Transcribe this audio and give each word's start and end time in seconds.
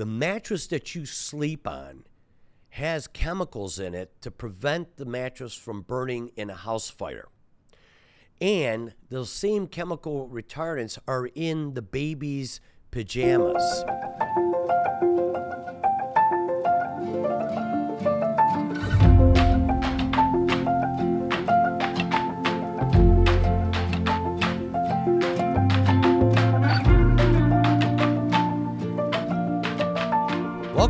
the 0.00 0.06
mattress 0.06 0.66
that 0.68 0.94
you 0.94 1.04
sleep 1.04 1.68
on 1.68 2.04
has 2.70 3.06
chemicals 3.06 3.78
in 3.78 3.94
it 3.94 4.10
to 4.22 4.30
prevent 4.30 4.96
the 4.96 5.04
mattress 5.04 5.52
from 5.52 5.82
burning 5.82 6.30
in 6.36 6.48
a 6.48 6.54
house 6.54 6.88
fire. 6.88 7.28
And 8.40 8.94
those 9.10 9.30
same 9.30 9.66
chemical 9.66 10.26
retardants 10.26 10.98
are 11.06 11.28
in 11.34 11.74
the 11.74 11.82
baby's 11.82 12.62
pajamas. 12.90 13.84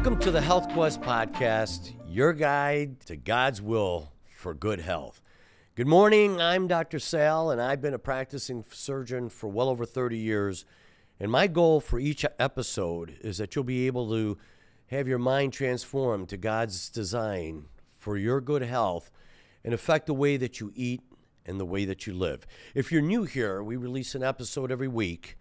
Welcome 0.01 0.19
to 0.21 0.31
the 0.31 0.41
Health 0.41 0.73
Quest 0.73 1.03
podcast, 1.03 1.93
your 2.09 2.33
guide 2.33 3.01
to 3.01 3.17
God's 3.17 3.61
will 3.61 4.11
for 4.35 4.55
good 4.55 4.81
health. 4.81 5.21
Good 5.75 5.89
morning. 5.89 6.41
I'm 6.41 6.67
Dr. 6.67 6.99
Sal, 6.99 7.51
and 7.51 7.61
I've 7.61 7.83
been 7.83 7.93
a 7.93 7.99
practicing 7.99 8.65
surgeon 8.71 9.29
for 9.29 9.49
well 9.49 9.69
over 9.69 9.85
30 9.85 10.17
years. 10.17 10.65
And 11.21 11.31
my 11.31 11.49
goal 11.49 11.83
for 11.83 11.99
each 11.99 12.25
episode 12.39 13.19
is 13.21 13.37
that 13.37 13.55
you'll 13.55 13.67
be 13.67 13.87
able 13.87 14.09
to 14.09 14.39
have 14.87 15.07
your 15.07 15.19
mind 15.19 15.53
transformed 15.53 16.31
to 16.31 16.39
God's 16.39 16.89
design 16.89 17.67
for 17.99 18.17
your 18.17 18.41
good 18.41 18.63
health 18.63 19.11
and 19.63 19.75
affect 19.75 20.07
the 20.07 20.15
way 20.15 20.39
that 20.39 20.61
you 20.61 20.73
eat 20.75 21.03
and 21.45 21.61
the 21.61 21.67
way 21.67 21.85
that 21.85 22.07
you 22.07 22.15
live. 22.15 22.47
If 22.75 22.91
you're 22.91 23.03
new 23.03 23.25
here, 23.25 23.63
we 23.63 23.77
release 23.77 24.15
an 24.15 24.23
episode 24.23 24.73
every 24.73 24.89
week. 24.89 25.37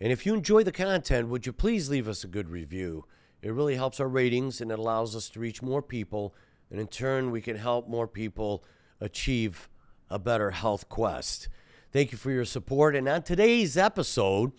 And 0.00 0.12
if 0.12 0.24
you 0.24 0.34
enjoy 0.34 0.62
the 0.62 0.70
content, 0.70 1.30
would 1.30 1.46
you 1.46 1.52
please 1.52 1.90
leave 1.90 2.06
us 2.06 2.22
a 2.22 2.28
good 2.28 2.48
review? 2.48 3.06
It 3.44 3.52
really 3.52 3.76
helps 3.76 4.00
our 4.00 4.08
ratings 4.08 4.62
and 4.62 4.72
it 4.72 4.78
allows 4.78 5.14
us 5.14 5.28
to 5.30 5.38
reach 5.38 5.60
more 5.60 5.82
people. 5.82 6.34
And 6.70 6.80
in 6.80 6.86
turn, 6.86 7.30
we 7.30 7.42
can 7.42 7.56
help 7.56 7.86
more 7.86 8.08
people 8.08 8.64
achieve 9.02 9.68
a 10.08 10.18
better 10.18 10.52
health 10.52 10.88
quest. 10.88 11.48
Thank 11.92 12.10
you 12.10 12.16
for 12.16 12.30
your 12.30 12.46
support. 12.46 12.96
And 12.96 13.06
on 13.06 13.22
today's 13.22 13.76
episode, 13.76 14.52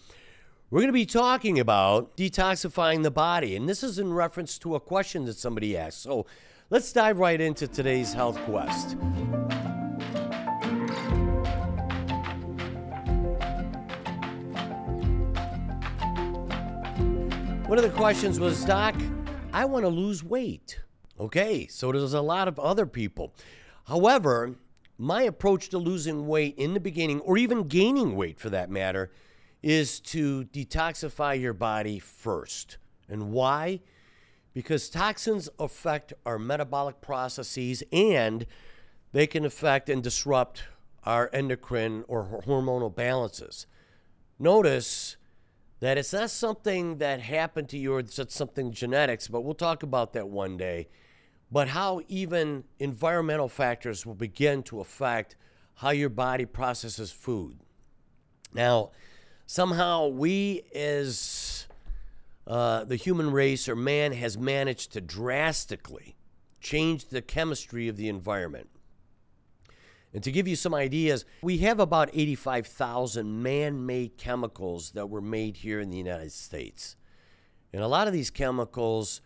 we're 0.70 0.82
going 0.82 0.90
to 0.90 0.94
be 0.94 1.08
talking 1.08 1.60
about 1.60 2.16
detoxifying 2.16 3.02
the 3.02 3.10
body. 3.10 3.56
And 3.56 3.68
this 3.68 3.82
is 3.82 3.98
in 3.98 4.14
reference 4.14 4.60
to 4.60 4.76
a 4.76 4.80
question 4.80 5.26
that 5.26 5.38
somebody 5.38 5.76
asked. 5.76 6.04
So 6.04 6.28
let's 6.70 6.94
dive 6.94 7.18
right 7.18 7.42
into 7.42 7.68
today's 7.68 8.14
health 8.14 8.38
quest. 8.46 8.96
One 17.68 17.80
of 17.80 17.84
the 17.84 17.98
questions 17.98 18.40
was, 18.40 18.64
Doc, 18.64 18.94
I 19.52 19.66
want 19.66 19.86
to 19.86 19.90
lose 19.90 20.24
weight. 20.24 20.80
Okay, 21.20 21.66
so 21.66 21.92
does 21.92 22.14
a 22.14 22.22
lot 22.22 22.48
of 22.48 22.60
other 22.60 22.86
people. 22.86 23.34
However, 23.88 24.54
my 25.00 25.24
approach 25.24 25.70
to 25.70 25.80
losing 25.80 26.28
weight 26.28 26.56
in 26.60 26.76
the 26.76 26.80
beginning, 26.80 27.22
or 27.22 27.40
even 27.40 27.68
gaining 27.68 28.16
weight 28.16 28.40
for 28.40 28.52
that 28.52 28.70
matter, 28.70 29.12
is 29.64 30.00
to 30.02 30.46
detoxify 30.46 31.42
your 31.42 31.54
body 31.54 31.98
first. 31.98 32.78
And 33.10 33.32
why? 33.32 33.80
Because 34.54 34.88
toxins 34.88 35.50
affect 35.58 36.14
our 36.24 36.38
metabolic 36.38 37.02
processes 37.02 37.82
and 37.92 38.46
they 39.12 39.26
can 39.26 39.44
affect 39.44 39.90
and 39.90 40.04
disrupt 40.04 40.66
our 41.04 41.32
endocrine 41.34 42.06
or 42.08 42.44
hormonal 42.46 42.94
balances. 42.94 43.66
Notice 44.38 45.18
that 45.80 45.98
it's 45.98 46.14
not 46.14 46.30
something 46.30 46.98
that 46.98 47.20
happened 47.20 47.70
to 47.70 47.78
you 47.78 47.94
or 47.94 48.00
it's 48.00 48.20
something 48.34 48.72
genetics, 48.72 49.28
but 49.28 49.42
we'll 49.42 49.54
talk 49.54 49.84
about 49.84 50.14
that 50.14 50.30
one 50.30 50.58
day. 50.58 50.88
But 51.52 51.70
how 51.70 52.02
even 52.08 52.64
environmental 52.80 53.50
factors 53.50 54.06
will 54.06 54.16
begin 54.16 54.64
to 54.64 54.80
affect 54.80 55.36
how 55.76 55.92
your 55.92 56.10
body 56.10 56.46
processes 56.46 57.12
food. 57.12 57.60
Now, 58.54 58.92
somehow 59.46 60.08
we 60.08 60.64
as 60.74 61.68
uh, 62.48 62.84
the 62.86 62.96
human 62.96 63.32
race 63.32 63.68
or 63.68 63.76
man 63.76 64.14
has 64.14 64.38
managed 64.38 64.94
to 64.94 65.02
drastically 65.02 66.16
change 66.62 67.10
the 67.10 67.22
chemistry 67.22 67.88
of 67.88 67.98
the 67.98 68.08
environment. 68.08 68.70
And 70.16 70.24
to 70.24 70.32
give 70.32 70.48
you 70.48 70.56
some 70.56 70.74
ideas, 70.74 71.26
we 71.42 71.58
have 71.58 71.82
about 71.82 72.10
85,000 72.14 73.44
man 73.44 73.86
made 73.86 74.18
chemicals 74.18 74.92
that 74.92 75.10
were 75.10 75.20
made 75.20 75.58
here 75.58 75.82
in 75.82 75.90
the 75.90 75.98
United 75.98 76.32
States. 76.32 76.96
And 77.74 77.84
a 77.84 77.88
lot 77.90 78.08
of 78.08 78.14
these 78.14 78.30
chemicals 78.30 79.20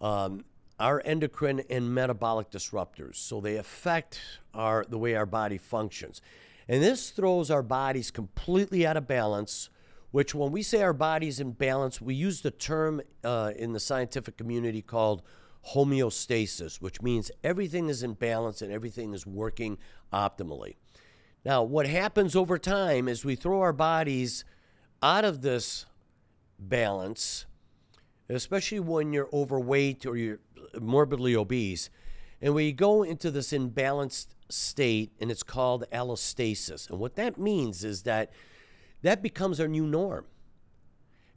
um, 0.00 0.44
are 0.78 1.02
endocrine 1.04 1.62
and 1.68 1.92
metabolic 1.92 2.52
disruptors. 2.52 3.16
So 3.16 3.40
they 3.40 3.56
affect 3.56 4.20
our, 4.54 4.86
the 4.88 4.96
way 4.96 5.16
our 5.16 5.26
body 5.26 5.58
functions. 5.58 6.22
And 6.68 6.80
this 6.80 7.10
throws 7.10 7.50
our 7.50 7.64
bodies 7.64 8.12
completely 8.12 8.86
out 8.86 8.96
of 8.96 9.08
balance, 9.08 9.70
which, 10.12 10.36
when 10.36 10.52
we 10.52 10.62
say 10.62 10.82
our 10.82 10.92
body's 10.92 11.40
in 11.40 11.50
balance, 11.50 12.00
we 12.00 12.14
use 12.14 12.42
the 12.42 12.52
term 12.52 13.02
uh, 13.24 13.54
in 13.56 13.72
the 13.72 13.80
scientific 13.80 14.36
community 14.36 14.82
called 14.82 15.22
homeostasis, 15.70 16.80
which 16.80 17.00
means 17.02 17.30
everything 17.44 17.88
is 17.88 18.02
in 18.02 18.14
balance 18.14 18.62
and 18.62 18.72
everything 18.72 19.14
is 19.14 19.26
working 19.26 19.78
optimally. 20.12 20.74
Now, 21.44 21.62
what 21.62 21.86
happens 21.86 22.36
over 22.36 22.58
time 22.58 23.08
is 23.08 23.24
we 23.24 23.36
throw 23.36 23.60
our 23.60 23.72
bodies 23.72 24.44
out 25.02 25.24
of 25.24 25.42
this 25.42 25.86
balance, 26.58 27.46
especially 28.28 28.80
when 28.80 29.12
you're 29.12 29.28
overweight 29.32 30.06
or 30.06 30.16
you're 30.16 30.40
morbidly 30.80 31.34
obese, 31.34 31.90
and 32.40 32.54
we 32.54 32.72
go 32.72 33.02
into 33.02 33.30
this 33.30 33.52
imbalanced 33.52 34.28
state, 34.48 35.12
and 35.20 35.30
it's 35.30 35.42
called 35.42 35.84
allostasis. 35.92 36.90
And 36.90 36.98
what 36.98 37.16
that 37.16 37.38
means 37.38 37.84
is 37.84 38.02
that 38.02 38.32
that 39.02 39.22
becomes 39.22 39.60
our 39.60 39.68
new 39.68 39.86
norm 39.86 40.26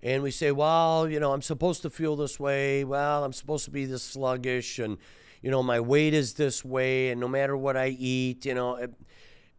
and 0.06 0.22
we 0.22 0.30
say, 0.30 0.52
well, 0.52 1.10
you 1.10 1.20
know, 1.20 1.34
I'm 1.34 1.42
supposed 1.42 1.82
to 1.82 1.90
feel 1.90 2.16
this 2.16 2.40
way. 2.40 2.84
Well, 2.84 3.24
I'm 3.24 3.34
supposed 3.34 3.66
to 3.66 3.72
be 3.72 3.86
this 3.86 4.04
sluggish, 4.04 4.78
and 4.78 5.00
you 5.42 5.50
know, 5.50 5.64
my 5.64 5.80
weight 5.80 6.14
is 6.14 6.36
this 6.36 6.64
way, 6.64 7.10
and 7.10 7.20
no 7.20 7.28
matter 7.28 7.58
what 7.58 7.76
I 7.76 7.88
eat, 7.88 8.46
you 8.46 8.54
know, 8.54 8.88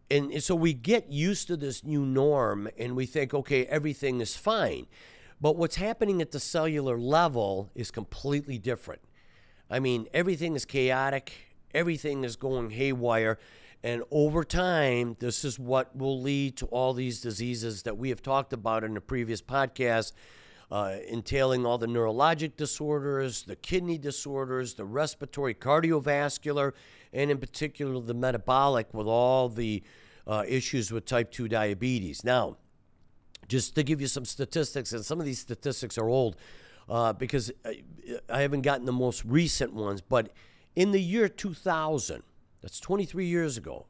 and 0.09 0.41
so 0.41 0.55
we 0.55 0.73
get 0.73 1.11
used 1.11 1.49
to 1.49 1.57
this 1.57 1.83
new 1.83 2.07
norm, 2.07 2.69
and 2.79 2.95
we 2.95 3.07
think, 3.07 3.35
okay, 3.35 3.67
everything 3.67 4.21
is 4.21 4.37
fine. 4.37 4.87
But 5.41 5.57
what's 5.57 5.77
happening 5.77 6.23
at 6.23 6.31
the 6.31 6.39
cellular 6.39 6.97
level 6.97 7.71
is 7.75 7.91
completely 7.91 8.57
different. 8.57 9.03
I 9.69 9.81
mean, 9.81 10.07
everything 10.15 10.55
is 10.55 10.65
chaotic, 10.65 11.33
everything 11.75 12.23
is 12.23 12.37
going 12.37 12.71
haywire. 12.71 13.39
And 13.87 14.03
over 14.11 14.43
time, 14.43 15.15
this 15.21 15.45
is 15.45 15.61
what 15.61 15.95
will 15.95 16.21
lead 16.21 16.57
to 16.57 16.67
all 16.67 16.93
these 16.93 17.21
diseases 17.21 17.85
that 17.85 17.97
we 17.97 18.09
have 18.09 18.21
talked 18.21 18.53
about 18.53 18.83
in 18.83 18.95
the 18.95 19.01
previous 19.01 19.41
podcast, 19.41 20.11
uh, 20.73 20.97
entailing 21.07 21.65
all 21.65 21.79
the 21.79 21.87
neurologic 21.87 22.57
disorders, 22.57 23.45
the 23.45 23.55
kidney 23.55 23.97
disorders, 23.97 24.75
the 24.75 24.85
respiratory, 24.85 25.55
cardiovascular, 25.55 26.73
and 27.13 27.31
in 27.31 27.39
particular 27.39 28.01
the 28.01 28.13
metabolic 28.13 28.93
with 28.93 29.07
all 29.07 29.49
the 29.49 29.85
uh, 30.27 30.43
issues 30.49 30.91
with 30.91 31.05
type 31.05 31.31
2 31.31 31.47
diabetes. 31.47 32.25
Now, 32.25 32.57
just 33.47 33.77
to 33.77 33.85
give 33.85 34.01
you 34.01 34.09
some 34.09 34.25
statistics, 34.25 34.93
and 34.93 35.05
some 35.05 35.21
of 35.21 35.27
these 35.27 35.39
statistics 35.39 35.97
are 35.97 36.09
old 36.09 36.35
uh, 36.89 37.13
because 37.13 37.53
I, 37.65 37.85
I 38.29 38.41
haven't 38.41 38.63
gotten 38.63 38.85
the 38.85 38.91
most 38.91 39.25
recent 39.25 39.75
ones, 39.75 40.01
but 40.01 40.33
in 40.75 40.91
the 40.91 41.01
year 41.01 41.29
2000, 41.29 42.25
that's 42.67 42.81
23 42.81 43.27
years 43.27 43.57
ago. 43.57 43.87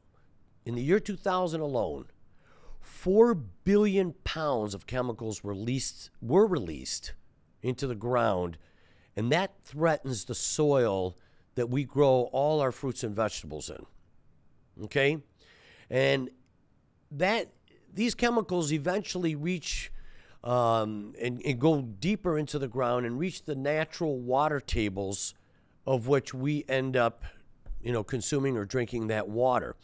In 0.67 0.75
the 0.75 0.83
year 0.83 1.01
2000 1.01 1.63
alone, 1.63 2.09
4 2.83 3.35
billion 3.35 4.13
pounds 4.23 4.75
of 4.75 4.87
chemicals 4.87 5.43
released, 5.43 6.11
were 6.21 6.47
released 6.47 7.15
into 7.63 7.87
the 7.87 7.95
ground, 7.95 8.59
and 9.17 9.33
that 9.33 9.55
threatens 9.65 10.27
the 10.27 10.35
soil 10.35 11.17
that 11.55 11.71
we 11.71 11.85
grow 11.85 12.29
all 12.33 12.61
our 12.61 12.71
fruits 12.71 13.03
and 13.03 13.17
vegetables 13.17 13.71
in. 13.71 13.87
Okay? 14.85 15.23
And 15.89 16.29
that 17.11 17.53
these 17.95 18.15
chemicals 18.15 18.75
eventually 18.75 19.35
reach 19.35 19.91
um, 20.45 21.15
and, 21.19 21.41
and 21.47 21.59
go 21.59 21.81
deeper 21.81 22.37
into 22.37 22.59
the 22.59 22.69
ground 22.69 23.07
and 23.07 23.19
reach 23.19 23.45
the 23.45 23.55
natural 23.55 24.19
water 24.19 24.61
tables 24.61 25.33
of 25.87 26.09
which 26.09 26.35
we 26.35 26.67
end 26.69 26.95
up 26.95 27.25
you 27.83 27.93
know, 27.93 28.05
consuming 28.05 28.57
or 28.57 28.65
drinking 28.65 29.07
that 29.09 29.29
water. 29.29 29.77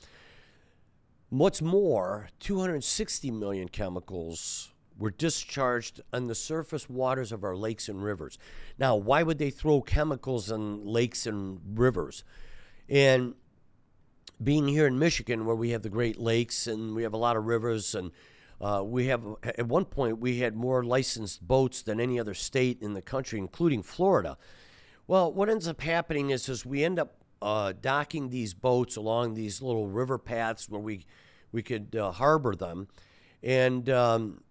What's 1.30 1.62
more, 1.62 2.28
260 2.40 3.30
million 3.30 3.68
chemicals 3.68 4.72
were 4.98 5.10
discharged 5.10 6.00
on 6.12 6.26
the 6.26 6.34
surface 6.34 6.88
waters 6.88 7.32
of 7.32 7.42
our 7.44 7.56
lakes 7.56 7.88
and 7.88 8.02
rivers. 8.02 8.38
Now, 8.78 8.96
why 8.96 9.22
would 9.22 9.38
they 9.38 9.50
throw 9.50 9.80
chemicals 9.80 10.50
in 10.50 10.84
lakes 10.84 11.26
and 11.26 11.60
rivers? 11.74 12.24
And 12.88 13.34
being 14.42 14.68
here 14.68 14.86
in 14.86 14.98
Michigan, 14.98 15.46
where 15.46 15.56
we 15.56 15.70
have 15.70 15.82
the 15.82 15.88
Great 15.88 16.18
Lakes 16.18 16.66
and 16.66 16.94
we 16.94 17.02
have 17.04 17.14
a 17.14 17.18
lot 17.18 17.36
of 17.36 17.44
rivers, 17.46 17.94
and 17.94 18.12
Uh, 18.62 18.80
we 18.80 19.08
have 19.08 19.22
at 19.58 19.66
one 19.66 19.84
point 19.84 20.20
we 20.20 20.38
had 20.38 20.54
more 20.54 20.84
licensed 20.84 21.44
boats 21.44 21.82
than 21.82 21.98
any 21.98 22.20
other 22.20 22.34
state 22.34 22.80
in 22.80 22.94
the 22.94 23.02
country, 23.02 23.36
including 23.40 23.82
Florida. 23.82 24.38
Well, 25.08 25.32
what 25.32 25.48
ends 25.50 25.66
up 25.66 25.80
happening 25.80 26.30
is, 26.30 26.48
is 26.48 26.64
we 26.64 26.84
end 26.84 27.00
up 27.00 27.21
uh, 27.42 27.72
docking 27.80 28.30
these 28.30 28.54
boats 28.54 28.96
along 28.96 29.34
these 29.34 29.60
little 29.60 29.88
river 29.88 30.18
paths 30.18 30.68
where 30.68 30.80
we 30.80 31.04
we 31.50 31.62
could 31.62 31.94
uh, 31.94 32.12
harbor 32.12 32.54
them, 32.54 32.88
and 33.42 33.90
um, 33.90 34.42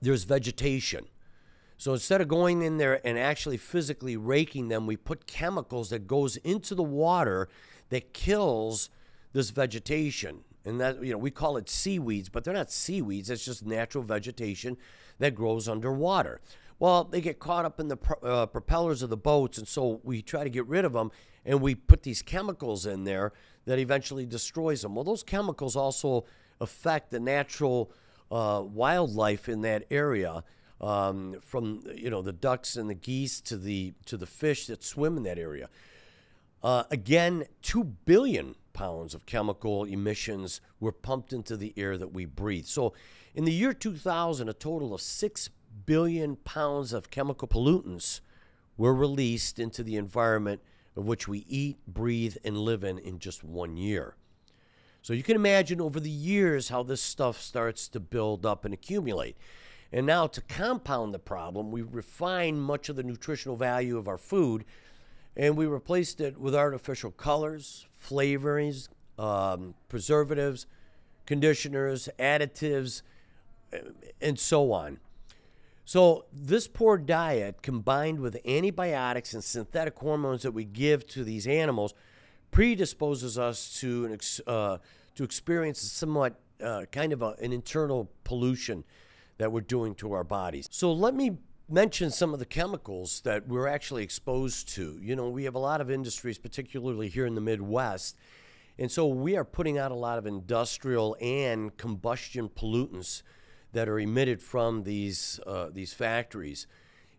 there's 0.00 0.24
vegetation. 0.24 1.06
So 1.78 1.92
instead 1.92 2.20
of 2.20 2.28
going 2.28 2.62
in 2.62 2.78
there 2.78 3.06
and 3.06 3.18
actually 3.18 3.58
physically 3.58 4.16
raking 4.16 4.68
them, 4.68 4.86
we 4.86 4.96
put 4.96 5.26
chemicals 5.26 5.90
that 5.90 6.06
goes 6.06 6.36
into 6.38 6.74
the 6.74 6.82
water 6.82 7.48
that 7.90 8.14
kills 8.14 8.88
this 9.32 9.50
vegetation. 9.50 10.40
And 10.64 10.80
that 10.80 11.04
you 11.04 11.12
know, 11.12 11.18
we 11.18 11.30
call 11.30 11.56
it 11.56 11.68
seaweeds, 11.68 12.28
but 12.28 12.42
they're 12.42 12.54
not 12.54 12.72
seaweeds, 12.72 13.30
it's 13.30 13.44
just 13.44 13.64
natural 13.64 14.02
vegetation 14.02 14.76
that 15.18 15.34
grows 15.34 15.68
underwater. 15.68 16.40
Well, 16.78 17.04
they 17.04 17.20
get 17.20 17.38
caught 17.38 17.64
up 17.64 17.80
in 17.80 17.88
the 17.88 17.98
uh, 18.22 18.46
propellers 18.46 19.02
of 19.02 19.10
the 19.10 19.16
boats, 19.16 19.56
and 19.58 19.66
so 19.66 20.00
we 20.04 20.20
try 20.20 20.44
to 20.44 20.50
get 20.50 20.66
rid 20.66 20.84
of 20.84 20.92
them, 20.92 21.10
and 21.44 21.60
we 21.60 21.74
put 21.74 22.02
these 22.02 22.20
chemicals 22.20 22.84
in 22.84 23.04
there 23.04 23.32
that 23.64 23.78
eventually 23.78 24.26
destroys 24.26 24.82
them. 24.82 24.94
Well, 24.94 25.04
those 25.04 25.22
chemicals 25.22 25.74
also 25.74 26.26
affect 26.60 27.10
the 27.10 27.20
natural 27.20 27.90
uh, 28.30 28.62
wildlife 28.64 29.48
in 29.48 29.62
that 29.62 29.84
area, 29.90 30.44
um, 30.80 31.36
from 31.40 31.82
you 31.94 32.10
know 32.10 32.20
the 32.20 32.32
ducks 32.32 32.76
and 32.76 32.90
the 32.90 32.94
geese 32.94 33.40
to 33.42 33.56
the 33.56 33.94
to 34.04 34.16
the 34.16 34.26
fish 34.26 34.66
that 34.66 34.84
swim 34.84 35.16
in 35.16 35.22
that 35.22 35.38
area. 35.38 35.70
Uh, 36.62 36.84
again, 36.90 37.44
two 37.62 37.84
billion 37.84 38.54
pounds 38.72 39.14
of 39.14 39.24
chemical 39.24 39.84
emissions 39.84 40.60
were 40.80 40.92
pumped 40.92 41.32
into 41.32 41.56
the 41.56 41.72
air 41.76 41.96
that 41.96 42.12
we 42.12 42.24
breathe. 42.24 42.66
So, 42.66 42.92
in 43.34 43.44
the 43.44 43.52
year 43.52 43.72
2000, 43.72 44.48
a 44.48 44.52
total 44.52 44.92
of 44.92 45.00
six 45.00 45.48
billion 45.84 46.36
pounds 46.36 46.92
of 46.92 47.10
chemical 47.10 47.48
pollutants 47.48 48.20
were 48.76 48.94
released 48.94 49.58
into 49.58 49.82
the 49.82 49.96
environment 49.96 50.60
of 50.96 51.06
which 51.06 51.28
we 51.28 51.44
eat, 51.48 51.78
breathe, 51.86 52.36
and 52.44 52.56
live 52.56 52.84
in 52.84 52.98
in 52.98 53.18
just 53.18 53.44
one 53.44 53.76
year. 53.76 54.16
So 55.02 55.12
you 55.12 55.22
can 55.22 55.36
imagine 55.36 55.80
over 55.80 56.00
the 56.00 56.10
years 56.10 56.68
how 56.68 56.82
this 56.82 57.02
stuff 57.02 57.40
starts 57.40 57.88
to 57.88 58.00
build 58.00 58.44
up 58.44 58.64
and 58.64 58.74
accumulate. 58.74 59.36
And 59.92 60.04
now, 60.04 60.26
to 60.26 60.40
compound 60.40 61.14
the 61.14 61.18
problem, 61.18 61.70
we 61.70 61.82
refine 61.82 62.58
much 62.58 62.88
of 62.88 62.96
the 62.96 63.04
nutritional 63.04 63.56
value 63.56 63.98
of 63.98 64.08
our 64.08 64.18
food 64.18 64.64
and 65.36 65.56
we 65.56 65.66
replaced 65.66 66.20
it 66.20 66.38
with 66.40 66.54
artificial 66.54 67.10
colors, 67.10 67.86
flavorings, 68.02 68.88
um, 69.18 69.74
preservatives, 69.88 70.66
conditioners, 71.26 72.08
additives, 72.18 73.02
and 74.20 74.38
so 74.38 74.72
on. 74.72 74.98
So, 75.88 76.24
this 76.32 76.66
poor 76.66 76.98
diet 76.98 77.62
combined 77.62 78.18
with 78.18 78.36
antibiotics 78.44 79.34
and 79.34 79.44
synthetic 79.44 79.96
hormones 79.96 80.42
that 80.42 80.50
we 80.50 80.64
give 80.64 81.06
to 81.08 81.22
these 81.22 81.46
animals 81.46 81.94
predisposes 82.50 83.38
us 83.38 83.78
to, 83.78 84.06
an, 84.06 84.18
uh, 84.48 84.78
to 85.14 85.22
experience 85.22 85.80
somewhat 85.80 86.40
uh, 86.60 86.86
kind 86.90 87.12
of 87.12 87.22
a, 87.22 87.36
an 87.40 87.52
internal 87.52 88.10
pollution 88.24 88.82
that 89.38 89.52
we're 89.52 89.60
doing 89.60 89.94
to 89.94 90.12
our 90.12 90.24
bodies. 90.24 90.66
So, 90.72 90.92
let 90.92 91.14
me 91.14 91.36
mention 91.68 92.10
some 92.10 92.32
of 92.32 92.40
the 92.40 92.46
chemicals 92.46 93.20
that 93.20 93.46
we're 93.46 93.68
actually 93.68 94.02
exposed 94.02 94.68
to. 94.70 94.98
You 95.00 95.14
know, 95.14 95.28
we 95.28 95.44
have 95.44 95.54
a 95.54 95.60
lot 95.60 95.80
of 95.80 95.88
industries, 95.88 96.36
particularly 96.36 97.08
here 97.08 97.26
in 97.26 97.36
the 97.36 97.40
Midwest. 97.40 98.16
And 98.76 98.90
so 98.90 99.06
we 99.06 99.36
are 99.36 99.44
putting 99.44 99.78
out 99.78 99.90
a 99.90 99.96
lot 99.96 100.18
of 100.18 100.26
industrial 100.26 101.16
and 101.20 101.74
combustion 101.76 102.48
pollutants 102.48 103.22
that 103.76 103.90
are 103.90 103.98
emitted 103.98 104.40
from 104.40 104.84
these 104.84 105.38
uh, 105.46 105.68
these 105.70 105.92
factories. 105.92 106.66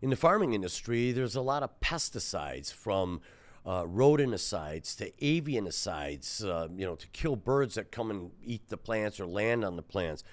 In 0.01 0.09
the 0.09 0.15
farming 0.15 0.53
industry, 0.53 1.11
there's 1.11 1.35
a 1.35 1.41
lot 1.41 1.61
of 1.61 1.69
pesticides 1.81 2.73
from 2.73 3.21
uh, 3.63 3.83
rodenticides 3.83 4.97
to 4.97 5.11
avianicides, 5.21 6.43
uh, 6.43 6.67
you 6.75 6.83
know, 6.83 6.95
to 6.95 7.07
kill 7.09 7.35
birds 7.35 7.75
that 7.75 7.91
come 7.91 8.09
and 8.09 8.31
eat 8.43 8.69
the 8.69 8.77
plants 8.77 9.19
or 9.19 9.27
land 9.27 9.63
on 9.63 9.75
the 9.75 9.83
plants, 9.83 10.23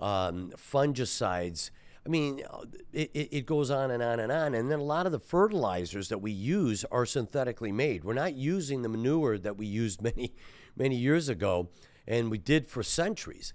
um, 0.00 0.50
fungicides. 0.56 1.70
I 2.06 2.08
mean, 2.08 2.42
it, 2.94 3.10
it 3.14 3.46
goes 3.46 3.70
on 3.70 3.90
and 3.90 4.02
on 4.02 4.18
and 4.18 4.32
on. 4.32 4.54
And 4.54 4.70
then 4.70 4.78
a 4.78 4.84
lot 4.84 5.04
of 5.04 5.12
the 5.12 5.18
fertilizers 5.18 6.08
that 6.08 6.22
we 6.22 6.32
use 6.32 6.86
are 6.90 7.04
synthetically 7.04 7.72
made. 7.72 8.02
We're 8.02 8.14
not 8.14 8.34
using 8.34 8.80
the 8.80 8.88
manure 8.88 9.36
that 9.36 9.58
we 9.58 9.66
used 9.66 10.00
many, 10.10 10.32
many 10.74 10.96
years 10.96 11.28
ago, 11.28 11.68
and 12.06 12.30
we 12.30 12.38
did 12.38 12.66
for 12.66 12.82
centuries. 12.82 13.52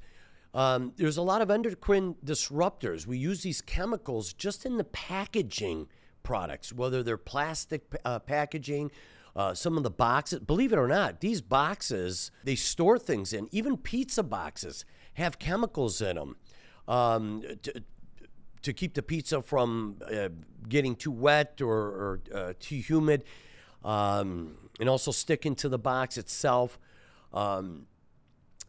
Um, 0.53 0.93
there's 0.97 1.17
a 1.17 1.21
lot 1.21 1.41
of 1.41 1.49
endocrine 1.49 2.15
disruptors. 2.25 3.07
We 3.07 3.17
use 3.17 3.41
these 3.41 3.61
chemicals 3.61 4.33
just 4.33 4.65
in 4.65 4.77
the 4.77 4.83
packaging 4.83 5.87
products, 6.23 6.73
whether 6.73 7.03
they're 7.03 7.17
plastic 7.17 7.83
uh, 8.03 8.19
packaging, 8.19 8.91
uh, 9.35 9.53
some 9.53 9.77
of 9.77 9.83
the 9.83 9.89
boxes. 9.89 10.39
Believe 10.39 10.73
it 10.73 10.77
or 10.77 10.87
not, 10.87 11.21
these 11.21 11.41
boxes 11.41 12.31
they 12.43 12.55
store 12.55 12.99
things 12.99 13.33
in. 13.33 13.47
Even 13.51 13.77
pizza 13.77 14.23
boxes 14.23 14.85
have 15.13 15.39
chemicals 15.39 16.01
in 16.01 16.15
them 16.15 16.35
um, 16.87 17.43
to, 17.63 17.83
to 18.61 18.73
keep 18.73 18.93
the 18.93 19.01
pizza 19.01 19.41
from 19.41 19.97
uh, 20.13 20.29
getting 20.67 20.95
too 20.95 21.11
wet 21.11 21.61
or, 21.61 21.77
or 21.77 22.21
uh, 22.33 22.53
too 22.59 22.75
humid, 22.75 23.23
um, 23.83 24.57
and 24.79 24.89
also 24.89 25.11
sticking 25.11 25.55
to 25.55 25.69
the 25.69 25.79
box 25.79 26.17
itself. 26.17 26.77
Um, 27.33 27.87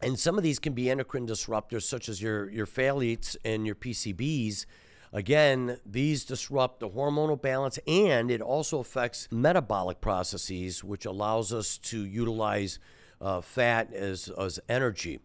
and 0.03 0.19
some 0.19 0.37
of 0.37 0.43
these 0.43 0.59
can 0.59 0.73
be 0.73 0.89
endocrine 0.89 1.27
disruptors, 1.27 1.83
such 1.83 2.09
as 2.09 2.21
your, 2.21 2.49
your 2.49 2.65
phthalates 2.65 3.35
and 3.43 3.65
your 3.65 3.75
PCBs. 3.75 4.65
Again, 5.11 5.77
these 5.85 6.25
disrupt 6.25 6.79
the 6.79 6.89
hormonal 6.89 7.39
balance 7.39 7.77
and 7.87 8.31
it 8.31 8.41
also 8.41 8.79
affects 8.79 9.27
metabolic 9.31 10.01
processes, 10.01 10.83
which 10.83 11.05
allows 11.05 11.53
us 11.53 11.77
to 11.79 12.03
utilize 12.03 12.79
uh, 13.21 13.41
fat 13.41 13.93
as, 13.93 14.29
as 14.29 14.59
energy. 14.67 15.19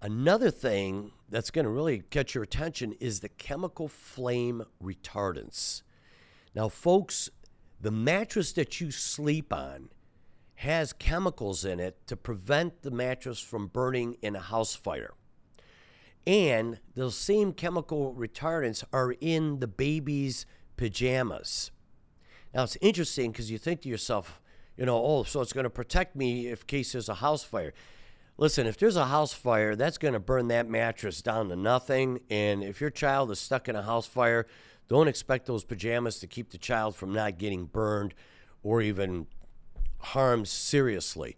Another 0.00 0.50
thing 0.50 1.12
that's 1.28 1.50
going 1.50 1.64
to 1.64 1.70
really 1.70 2.00
catch 2.10 2.34
your 2.34 2.44
attention 2.44 2.94
is 2.98 3.20
the 3.20 3.28
chemical 3.28 3.88
flame 3.88 4.64
retardants. 4.82 5.82
Now, 6.54 6.68
folks, 6.68 7.28
the 7.80 7.90
mattress 7.90 8.52
that 8.52 8.80
you 8.80 8.90
sleep 8.90 9.52
on 9.52 9.90
has 10.56 10.92
chemicals 10.92 11.64
in 11.64 11.78
it 11.78 12.06
to 12.06 12.16
prevent 12.16 12.82
the 12.82 12.90
mattress 12.90 13.38
from 13.38 13.66
burning 13.66 14.16
in 14.22 14.34
a 14.34 14.40
house 14.40 14.74
fire. 14.74 15.12
And 16.26 16.80
those 16.94 17.16
same 17.16 17.52
chemical 17.52 18.14
retardants 18.14 18.82
are 18.92 19.14
in 19.20 19.60
the 19.60 19.68
baby's 19.68 20.46
pajamas. 20.76 21.70
Now 22.54 22.64
it's 22.64 22.76
interesting 22.80 23.32
because 23.32 23.50
you 23.50 23.58
think 23.58 23.82
to 23.82 23.88
yourself, 23.88 24.40
you 24.76 24.86
know, 24.86 25.02
oh, 25.02 25.22
so 25.22 25.40
it's 25.40 25.52
going 25.52 25.64
to 25.64 25.70
protect 25.70 26.16
me 26.16 26.48
if 26.48 26.66
case 26.66 26.92
there's 26.92 27.08
a 27.08 27.14
house 27.14 27.44
fire. 27.44 27.72
Listen, 28.38 28.66
if 28.66 28.76
there's 28.76 28.96
a 28.96 29.06
house 29.06 29.32
fire, 29.32 29.76
that's 29.76 29.98
going 29.98 30.14
to 30.14 30.20
burn 30.20 30.48
that 30.48 30.68
mattress 30.68 31.22
down 31.22 31.48
to 31.48 31.56
nothing. 31.56 32.20
And 32.28 32.62
if 32.62 32.80
your 32.80 32.90
child 32.90 33.30
is 33.30 33.38
stuck 33.38 33.68
in 33.68 33.76
a 33.76 33.82
house 33.82 34.06
fire, 34.06 34.46
don't 34.88 35.08
expect 35.08 35.46
those 35.46 35.64
pajamas 35.64 36.18
to 36.18 36.26
keep 36.26 36.50
the 36.50 36.58
child 36.58 36.96
from 36.96 37.12
not 37.12 37.38
getting 37.38 37.66
burned 37.66 38.14
or 38.62 38.82
even 38.82 39.26
harmed 39.98 40.48
seriously. 40.48 41.36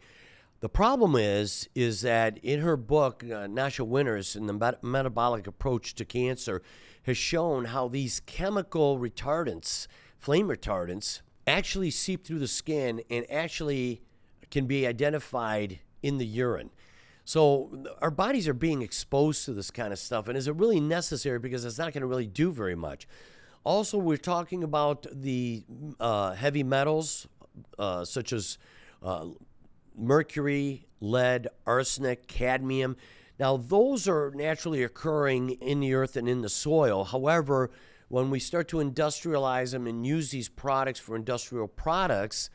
The 0.60 0.68
problem 0.68 1.14
is, 1.14 1.68
is 1.74 2.00
that 2.00 2.38
in 2.38 2.60
her 2.60 2.76
book, 2.76 3.24
uh, 3.24 3.46
Nasha 3.46 3.84
Winters, 3.84 4.34
and 4.34 4.48
the 4.48 4.52
Met- 4.52 4.82
metabolic 4.82 5.46
approach 5.46 5.94
to 5.94 6.04
cancer, 6.04 6.62
has 7.04 7.16
shown 7.16 7.66
how 7.66 7.88
these 7.88 8.20
chemical 8.20 8.98
retardants, 8.98 9.86
flame 10.18 10.48
retardants, 10.48 11.20
actually 11.46 11.90
seep 11.90 12.26
through 12.26 12.40
the 12.40 12.48
skin 12.48 13.02
and 13.08 13.24
actually 13.30 14.02
can 14.50 14.66
be 14.66 14.86
identified 14.86 15.78
in 16.02 16.18
the 16.18 16.26
urine. 16.26 16.70
So 17.24 17.84
our 18.00 18.10
bodies 18.10 18.48
are 18.48 18.54
being 18.54 18.82
exposed 18.82 19.44
to 19.44 19.52
this 19.52 19.70
kind 19.70 19.92
of 19.92 19.98
stuff, 19.98 20.28
and 20.28 20.36
is 20.36 20.48
it 20.48 20.56
really 20.56 20.80
necessary? 20.80 21.38
Because 21.38 21.64
it's 21.64 21.78
not 21.78 21.92
going 21.92 22.00
to 22.00 22.06
really 22.06 22.26
do 22.26 22.50
very 22.50 22.74
much. 22.74 23.06
Also, 23.64 23.98
we're 23.98 24.16
talking 24.16 24.64
about 24.64 25.06
the 25.12 25.62
uh, 26.00 26.32
heavy 26.32 26.62
metals, 26.62 27.28
uh, 27.78 28.04
such 28.04 28.32
as 28.32 28.58
uh, 29.02 29.26
mercury, 29.96 30.86
lead, 31.00 31.48
arsenic, 31.66 32.26
cadmium. 32.26 32.96
Now, 33.38 33.56
those 33.56 34.08
are 34.08 34.32
naturally 34.34 34.82
occurring 34.82 35.50
in 35.50 35.80
the 35.80 35.94
earth 35.94 36.16
and 36.16 36.28
in 36.28 36.42
the 36.42 36.48
soil. 36.48 37.04
However, 37.04 37.70
when 38.08 38.30
we 38.30 38.40
start 38.40 38.68
to 38.68 38.78
industrialize 38.78 39.72
them 39.72 39.86
and 39.86 40.06
use 40.06 40.30
these 40.30 40.48
products 40.48 40.98
for 40.98 41.14
industrial 41.14 41.68
products, 41.68 42.50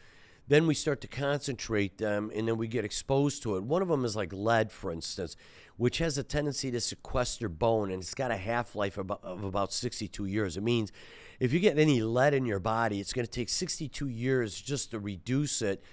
then 0.47 0.67
we 0.67 0.73
start 0.73 1.01
to 1.01 1.07
concentrate 1.07 1.97
them 1.97 2.31
and 2.35 2.47
then 2.47 2.57
we 2.57 2.67
get 2.67 2.83
exposed 2.83 3.43
to 3.43 3.55
it. 3.55 3.63
One 3.63 3.81
of 3.81 3.87
them 3.87 4.03
is 4.03 4.15
like 4.15 4.33
lead, 4.33 4.71
for 4.71 4.91
instance, 4.91 5.35
which 5.77 5.99
has 5.99 6.17
a 6.17 6.23
tendency 6.23 6.69
to 6.71 6.81
sequester 6.81 7.47
bone 7.47 7.91
and 7.91 8.01
it's 8.01 8.13
got 8.13 8.31
a 8.31 8.37
half 8.37 8.75
life 8.75 8.97
of 8.97 9.09
about 9.43 9.71
62 9.71 10.25
years. 10.25 10.57
It 10.57 10.63
means 10.63 10.91
if 11.39 11.53
you 11.53 11.59
get 11.59 11.79
any 11.79 12.01
lead 12.01 12.33
in 12.33 12.45
your 12.45 12.59
body, 12.59 12.99
it's 12.99 13.13
going 13.13 13.25
to 13.25 13.31
take 13.31 13.49
62 13.49 14.07
years 14.07 14.59
just 14.59 14.91
to 14.91 14.99
reduce 14.99 15.61
it 15.61 15.83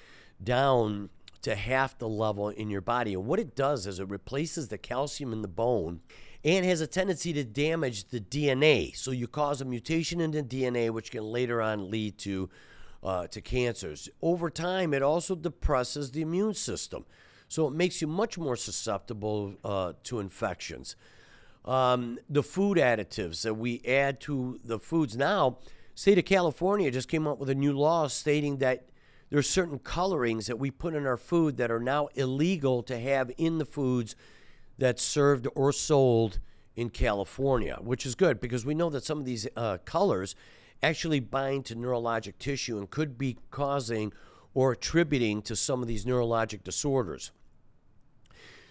down 0.43 1.11
to 1.43 1.55
half 1.55 1.97
the 1.99 2.09
level 2.09 2.49
in 2.49 2.69
your 2.71 2.81
body. 2.81 3.15
And 3.15 3.27
what 3.27 3.39
it 3.39 3.55
does 3.57 3.87
is 3.87 4.01
it 4.01 4.09
replaces 4.09 4.69
the 4.69 4.79
calcium 4.79 5.33
in 5.33 5.43
the 5.43 5.49
bone 5.49 6.01
and 6.45 6.65
has 6.65 6.81
a 6.81 6.87
tendency 6.87 7.33
to 7.33 7.45
damage 7.45 8.09
the 8.09 8.21
DNA. 8.21 8.97
So 8.97 9.11
you 9.11 9.27
cause 9.27 9.61
a 9.61 9.65
mutation 9.65 10.21
in 10.21 10.33
the 10.33 10.43
DNA, 10.43 10.91
which 10.91 11.11
can 11.11 11.25
later 11.25 11.63
on 11.63 11.91
lead 11.91 12.19
to 12.19 12.51
uh, 13.03 13.27
to 13.29 13.41
cancers. 13.41 14.09
Over 14.23 14.51
time, 14.51 14.95
it 14.95 15.03
also 15.03 15.35
depresses 15.35 16.11
the 16.11 16.23
immune 16.23 16.55
system, 16.55 17.05
so 17.49 17.67
it 17.67 17.73
makes 17.73 18.01
you 18.01 18.07
much 18.07 18.39
more 18.39 18.57
susceptible 18.57 19.55
uh, 19.65 19.93
to 20.05 20.21
infections. 20.21 20.97
Um, 21.65 22.19
the 22.29 22.43
food 22.43 22.79
additives 22.79 23.43
that 23.43 23.55
we 23.55 23.83
add 23.87 24.21
to 24.23 24.59
the 24.65 24.79
foods 24.79 25.17
now, 25.17 25.59
state 25.95 26.19
of 26.19 26.25
California 26.25 26.91
just 26.91 27.09
came 27.09 27.27
up 27.27 27.39
with 27.39 27.51
a 27.51 27.55
new 27.55 27.73
law 27.73 28.07
stating 28.07 28.59
that 28.59 28.87
there 29.29 29.39
are 29.39 29.43
certain 29.43 29.79
colorings 29.79 30.47
that 30.47 30.59
we 30.59 30.71
put 30.71 30.95
in 30.95 31.07
our 31.07 31.17
food 31.17 31.57
that 31.59 31.71
are 31.71 31.81
now 31.81 32.09
illegal 32.15 32.83
to 32.85 32.99
have 32.99 33.31
in 33.39 33.59
the 33.59 33.65
foods 33.65 34.17
that's 34.79 35.03
served 35.03 35.47
or 35.55 35.73
sold 35.73 36.41
in 36.75 36.91
California, 36.91 37.79
which 37.81 38.07
is 38.07 38.15
good 38.15 38.41
because 38.41 38.65
we 38.65 38.75
know 38.75 38.91
that 38.91 39.05
some 39.05 39.19
of 39.19 39.25
these 39.25 39.47
uh, 39.57 39.79
colors 39.85 40.35
actually 40.83 41.21
bind 41.21 41.67
to 41.67 41.77
neurologic 41.77 42.39
tissue 42.39 42.79
and 42.79 42.91
could 42.91 43.19
be 43.19 43.39
causing 43.51 44.13
or 44.55 44.73
attributing 44.73 45.43
to 45.43 45.55
some 45.55 45.83
of 45.83 45.89
these 45.89 46.05
neurologic 46.05 46.65
disorders. 46.65 47.31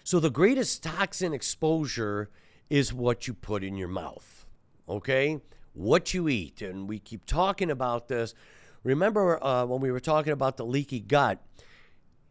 So, 0.04 0.18
the 0.18 0.30
greatest 0.30 0.82
toxin 0.82 1.32
exposure 1.32 2.30
is 2.68 2.92
what 2.92 3.26
you 3.26 3.34
put 3.34 3.62
in 3.62 3.76
your 3.76 3.88
mouth, 3.88 4.46
okay? 4.88 5.40
What 5.72 6.14
you 6.14 6.28
eat. 6.28 6.62
And 6.62 6.88
we 6.88 6.98
keep 6.98 7.26
talking 7.26 7.70
about 7.70 8.08
this. 8.08 8.34
Remember 8.82 9.42
uh, 9.44 9.66
when 9.66 9.80
we 9.80 9.90
were 9.90 10.00
talking 10.00 10.32
about 10.32 10.56
the 10.56 10.64
leaky 10.64 11.00
gut? 11.00 11.40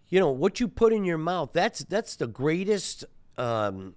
You 0.07 0.19
know, 0.19 0.31
what 0.31 0.59
you 0.59 0.67
put 0.67 0.91
in 0.91 1.03
your 1.05 1.19
mouth, 1.19 1.51
that's, 1.53 1.79
that's 1.83 2.15
the 2.15 2.25
greatest 2.27 3.05
um, 3.38 3.95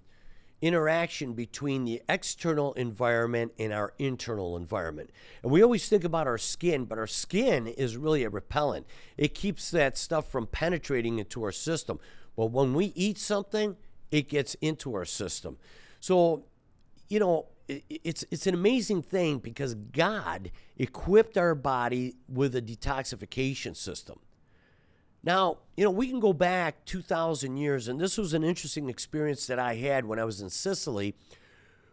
interaction 0.63 1.33
between 1.33 1.83
the 1.83 2.01
external 2.07 2.71
environment 2.73 3.51
and 3.59 3.73
our 3.73 3.93
internal 3.99 4.55
environment. 4.55 5.09
And 5.43 5.51
we 5.51 5.61
always 5.61 5.89
think 5.89 6.05
about 6.05 6.25
our 6.25 6.37
skin, 6.37 6.85
but 6.85 6.97
our 6.97 7.05
skin 7.05 7.67
is 7.67 7.97
really 7.97 8.23
a 8.23 8.29
repellent. 8.29 8.87
It 9.17 9.33
keeps 9.33 9.69
that 9.71 9.97
stuff 9.97 10.31
from 10.31 10.47
penetrating 10.47 11.19
into 11.19 11.43
our 11.43 11.51
system. 11.51 11.99
But 12.37 12.45
when 12.51 12.73
we 12.73 12.93
eat 12.95 13.17
something, 13.17 13.75
it 14.09 14.29
gets 14.29 14.55
into 14.61 14.95
our 14.95 15.03
system. 15.03 15.57
So, 15.99 16.45
you 17.09 17.19
know, 17.19 17.47
it's 17.67 18.23
it's 18.31 18.47
an 18.47 18.53
amazing 18.53 19.01
thing 19.01 19.39
because 19.39 19.75
God 19.75 20.49
equipped 20.77 21.37
our 21.37 21.55
body 21.55 22.15
with 22.29 22.55
a 22.55 22.61
detoxification 22.61 23.75
system. 23.75 24.19
Now, 25.23 25.59
you 25.77 25.85
know, 25.85 25.91
we 25.91 26.09
can 26.09 26.19
go 26.19 26.33
back 26.33 26.83
2,000 26.85 27.55
years, 27.55 27.87
and 27.87 27.99
this 27.99 28.17
was 28.17 28.33
an 28.33 28.43
interesting 28.43 28.89
experience 28.89 29.47
that 29.47 29.57
I 29.57 29.75
had 29.75 30.05
when 30.05 30.19
I 30.19 30.25
was 30.25 30.41
in 30.41 30.49
Sicily 30.49 31.15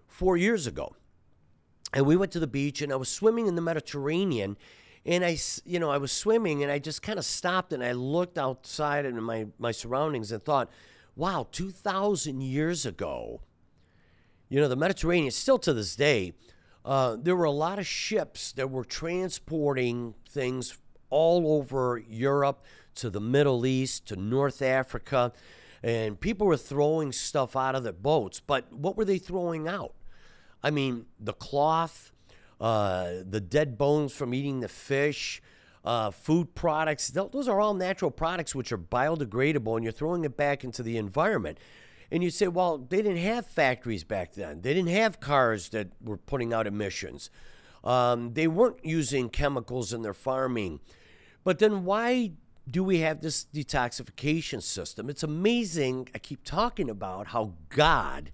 four 0.09 0.37
years 0.37 0.67
ago. 0.67 0.97
And 1.93 2.07
we 2.07 2.17
went 2.17 2.33
to 2.33 2.41
the 2.41 2.47
beach, 2.47 2.83
and 2.83 2.93
I 2.93 2.97
was 2.97 3.09
swimming 3.09 3.47
in 3.47 3.55
the 3.55 3.63
Mediterranean. 3.63 4.57
And 5.07 5.25
I, 5.25 5.39
you 5.65 5.79
know, 5.79 5.91
I 5.91 5.99
was 5.99 6.13
swimming, 6.13 6.63
and 6.63 6.73
I 6.73 6.79
just 6.79 7.03
kind 7.03 7.19
of 7.19 7.25
stopped 7.25 7.73
and 7.73 7.83
I 7.83 7.93
looked 7.93 8.37
outside 8.37 9.07
and 9.07 9.23
my, 9.25 9.47
my 9.59 9.71
surroundings 9.71 10.33
and 10.33 10.43
thought, 10.43 10.69
wow, 11.17 11.47
2,000 11.53 12.41
years 12.41 12.85
ago, 12.85 13.41
you 14.49 14.61
know, 14.61 14.69
the 14.69 14.77
Mediterranean, 14.77 15.31
still 15.31 15.59
to 15.61 15.73
this 15.73 15.95
day, 15.95 16.33
uh, 16.85 17.17
there 17.21 17.37
were 17.37 17.45
a 17.45 17.51
lot 17.51 17.79
of 17.79 17.87
ships 17.87 18.53
that 18.53 18.71
were 18.71 18.85
transporting 18.85 20.15
things 20.29 20.77
all 21.11 21.59
over 21.59 22.02
Europe 22.09 22.64
to 22.97 23.11
the 23.11 23.21
Middle 23.21 23.67
East, 23.67 24.07
to 24.09 24.17
North 24.17 24.62
Africa, 24.62 25.33
and 25.83 26.21
people 26.21 26.47
were 26.47 26.57
throwing 26.57 27.12
stuff 27.12 27.57
out 27.57 27.75
of 27.75 27.85
their 27.85 27.93
boats. 27.93 28.40
But 28.40 28.73
what 28.73 28.97
were 28.97 29.05
they 29.05 29.19
throwing 29.19 29.69
out? 29.69 29.95
I 30.62 30.71
mean, 30.71 31.07
the 31.19 31.33
cloth, 31.33 32.12
uh, 32.61 33.11
the 33.29 33.40
dead 33.40 33.79
bones 33.79 34.12
from 34.12 34.35
eating 34.35 34.61
the 34.61 34.69
fish, 34.69 35.40
uh, 35.85 36.11
food 36.11 36.55
products. 36.55 37.09
Those 37.09 37.49
are 37.49 37.61
all 37.61 37.75
natural 37.75 38.11
products 38.11 38.55
which 38.55 38.73
are 38.73 38.79
biodegradable, 38.79 39.75
and 39.76 39.85
you're 39.85 39.93
throwing 39.93 40.25
it 40.25 40.37
back 40.37 40.64
into 40.64 40.83
the 40.83 40.99
environment. 40.99 41.59
And 42.11 42.23
you 42.23 42.31
say, 42.31 42.49
well, 42.49 42.76
they 42.76 42.99
didn't 42.99 43.19
have 43.19 43.47
factories 43.47 44.05
back 44.05 44.35
then. 44.35 44.62
They 44.62 44.75
didn't 44.75 44.90
have 44.90 45.21
cars 45.21 45.69
that 45.71 45.88
were 46.02 46.17
putting 46.17 46.52
out 46.52 46.67
emissions. 46.67 47.31
Um, 47.85 48.35
they 48.35 48.49
weren't 48.49 48.85
using 48.85 49.31
chemicals 49.31 49.93
in 49.93 50.02
their 50.02 50.12
farming. 50.12 50.81
But 51.44 51.59
then 51.59 51.85
why 51.85 52.32
do 52.70 52.85
we 52.85 52.99
have 52.99 53.20
this 53.20 53.47
detoxification 53.52 54.62
system? 54.62 55.11
It's 55.11 55.23
amazing. 55.23 56.09
I 56.14 56.18
keep 56.18 56.44
talking 56.44 56.90
about 56.90 57.28
how 57.28 57.54
God 57.68 58.32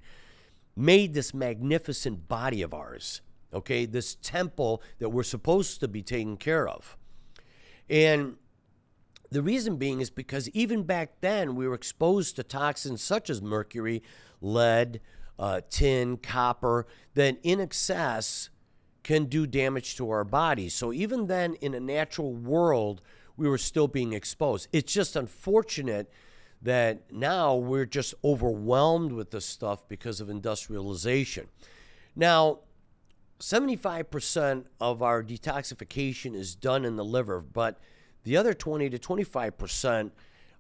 made 0.77 1.15
this 1.15 1.33
magnificent 1.33 2.29
body 2.29 2.63
of 2.63 2.75
ours, 2.75 3.23
okay? 3.53 3.87
This 3.87 4.17
temple 4.17 4.83
that 4.99 5.09
we're 5.09 5.23
supposed 5.23 5.81
to 5.81 5.89
be 5.89 6.03
taking 6.03 6.37
care 6.37 6.69
of. 6.69 6.97
And 7.89 8.37
the 9.31 9.43
reason 9.43 9.77
being 9.77 10.01
is 10.01 10.11
because 10.11 10.49
even 10.51 10.83
back 10.83 11.21
then 11.21 11.57
we 11.57 11.67
were 11.67 11.75
exposed 11.75 12.37
to 12.37 12.43
toxins 12.43 13.03
such 13.03 13.31
as 13.31 13.41
mercury, 13.41 14.03
lead, 14.41 15.01
uh, 15.39 15.63
tin, 15.71 16.17
copper, 16.19 16.87
that 17.15 17.39
in 17.43 17.61
excess 17.61 18.51
can 19.07 19.27
do 19.27 19.47
damage 19.47 19.95
to 19.95 20.11
our 20.11 20.25
bodies. 20.25 20.75
So 20.75 20.93
even 20.93 21.29
then, 21.29 21.55
in 21.61 21.75
a 21.75 21.81
natural 21.81 22.33
world, 22.33 23.03
we 23.37 23.49
were 23.49 23.57
still 23.57 23.87
being 23.87 24.13
exposed. 24.13 24.67
It's 24.73 24.93
just 24.93 25.15
unfortunate 25.15 26.11
that 26.61 27.13
now 27.13 27.55
we're 27.55 27.87
just 27.87 28.15
overwhelmed 28.25 29.13
with 29.13 29.31
this 29.31 29.47
stuff 29.47 29.87
because 29.87 30.21
of 30.21 30.29
industrialization. 30.29 31.47
Now, 32.17 32.59
75% 33.39 34.65
of 34.81 35.03
our 35.05 35.23
detoxification 35.23 36.35
is 36.35 36.57
done 36.57 36.85
in 36.85 36.97
the 36.97 37.05
liver, 37.05 37.41
but 37.41 37.79
the 38.25 38.37
other 38.37 38.55
20 38.55 38.91
to 38.91 38.99
25% 38.99 40.11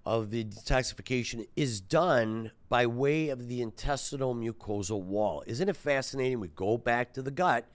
of 0.04 0.30
the 0.30 0.44
detoxification 0.44 1.48
is 1.56 1.80
done 1.80 2.52
by 2.68 2.86
way 2.86 3.28
of 3.28 3.48
the 3.48 3.60
intestinal 3.60 4.36
mucosal 4.36 5.02
wall. 5.02 5.42
Isn't 5.48 5.68
it 5.68 5.74
fascinating? 5.74 6.38
We 6.38 6.46
go 6.46 6.78
back 6.78 7.12
to 7.14 7.22
the 7.22 7.32
gut, 7.32 7.66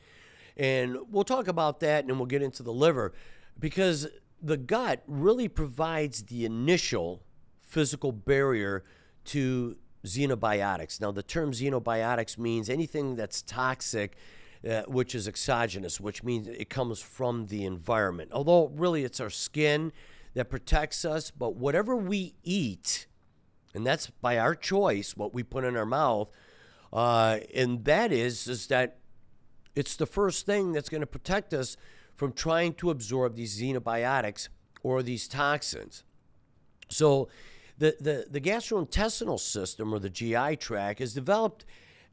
and 0.58 0.98
we'll 1.10 1.24
talk 1.24 1.48
about 1.48 1.80
that 1.80 2.02
and 2.02 2.10
then 2.10 2.18
we'll 2.18 2.26
get 2.26 2.42
into 2.42 2.64
the 2.64 2.74
liver 2.74 3.14
because 3.60 4.08
the 4.42 4.58
gut 4.58 5.04
really 5.08 5.48
provides 5.48 6.24
the 6.24 6.46
initial 6.46 7.24
physical 7.62 8.12
barrier 8.12 8.84
to 9.24 9.78
xenobiotics. 10.04 11.00
Now, 11.00 11.12
the 11.12 11.24
term 11.24 11.52
xenobiotics 11.52 12.38
means 12.38 12.70
anything 12.70 13.16
that's 13.16 13.42
toxic, 13.42 14.18
uh, 14.68 14.84
which 14.88 15.16
is 15.16 15.28
exogenous, 15.28 16.00
which 16.00 16.24
means 16.24 16.48
it 16.48 16.70
comes 16.70 17.02
from 17.02 17.48
the 17.48 17.66
environment. 17.66 18.32
Although, 18.34 18.72
really, 18.76 19.04
it's 19.04 19.20
our 19.20 19.30
skin 19.30 19.92
that 20.34 20.50
protects 20.50 21.06
us, 21.06 21.30
but 21.30 21.56
whatever 21.56 21.96
we 21.96 22.34
eat, 22.44 23.08
and 23.74 23.86
that's 23.86 24.08
by 24.22 24.38
our 24.38 24.56
choice, 24.56 25.16
what 25.16 25.34
we 25.34 25.44
put 25.44 25.64
in 25.64 25.76
our 25.76 25.86
mouth, 25.86 26.30
uh, 26.92 27.40
and 27.54 27.86
that 27.86 28.12
is, 28.12 28.48
is 28.48 28.68
that 28.68 28.98
it's 29.76 29.96
the 29.96 30.06
first 30.06 30.46
thing 30.46 30.72
that's 30.72 30.90
going 30.90 31.02
to 31.02 31.08
protect 31.08 31.54
us 31.54 31.78
from 32.16 32.34
trying 32.34 32.74
to 32.76 32.90
absorb 32.90 33.36
these 33.36 33.60
xenobiotics 33.60 34.50
or 34.84 35.02
these 35.02 35.28
toxins. 35.28 36.04
So, 36.90 37.30
the, 37.78 37.96
the, 38.00 38.26
the 38.30 38.42
gastrointestinal 38.42 39.40
system 39.40 39.92
or 39.92 39.98
the 39.98 40.10
GI 40.10 40.58
tract 40.58 41.00
has 41.00 41.16
developed 41.16 41.66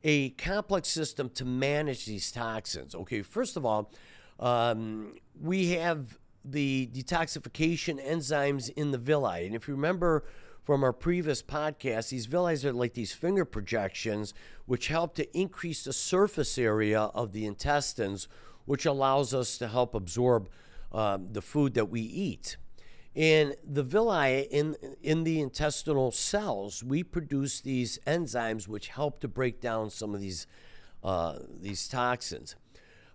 a 0.02 0.30
complex 0.30 0.88
system 0.88 1.28
to 1.30 1.44
manage 1.44 2.06
these 2.06 2.32
toxins. 2.32 2.94
Okay, 2.94 3.20
first 3.20 3.56
of 3.56 3.66
all, 3.66 3.92
um, 4.40 5.16
we 5.38 5.70
have 5.72 6.18
the 6.44 6.88
detoxification 6.94 8.02
enzymes 8.02 8.70
in 8.76 8.92
the 8.92 8.98
villi. 8.98 9.46
And 9.46 9.54
if 9.54 9.68
you 9.68 9.74
remember 9.74 10.24
from 10.68 10.84
our 10.84 10.92
previous 10.92 11.42
podcast, 11.42 12.10
these 12.10 12.26
villi 12.26 12.54
are 12.62 12.74
like 12.74 12.92
these 12.92 13.14
finger 13.14 13.46
projections, 13.46 14.34
which 14.66 14.88
help 14.88 15.14
to 15.14 15.26
increase 15.34 15.84
the 15.84 15.94
surface 15.94 16.58
area 16.58 17.00
of 17.00 17.32
the 17.32 17.46
intestines 17.46 18.28
which 18.66 18.84
allows 18.84 19.32
us 19.32 19.56
to 19.56 19.66
help 19.66 19.94
absorb 19.94 20.50
um, 20.92 21.26
the 21.28 21.40
food 21.40 21.72
that 21.72 21.88
we 21.88 22.02
eat. 22.02 22.58
And 23.16 23.56
the 23.64 23.82
villi, 23.82 24.42
in, 24.50 24.76
in 25.02 25.24
the 25.24 25.40
intestinal 25.40 26.10
cells, 26.10 26.84
we 26.84 27.02
produce 27.02 27.62
these 27.62 27.98
enzymes 28.06 28.68
which 28.68 28.88
help 28.88 29.20
to 29.20 29.26
break 29.26 29.62
down 29.62 29.88
some 29.88 30.14
of 30.14 30.20
these, 30.20 30.46
uh, 31.02 31.38
these 31.62 31.88
toxins. 31.88 32.56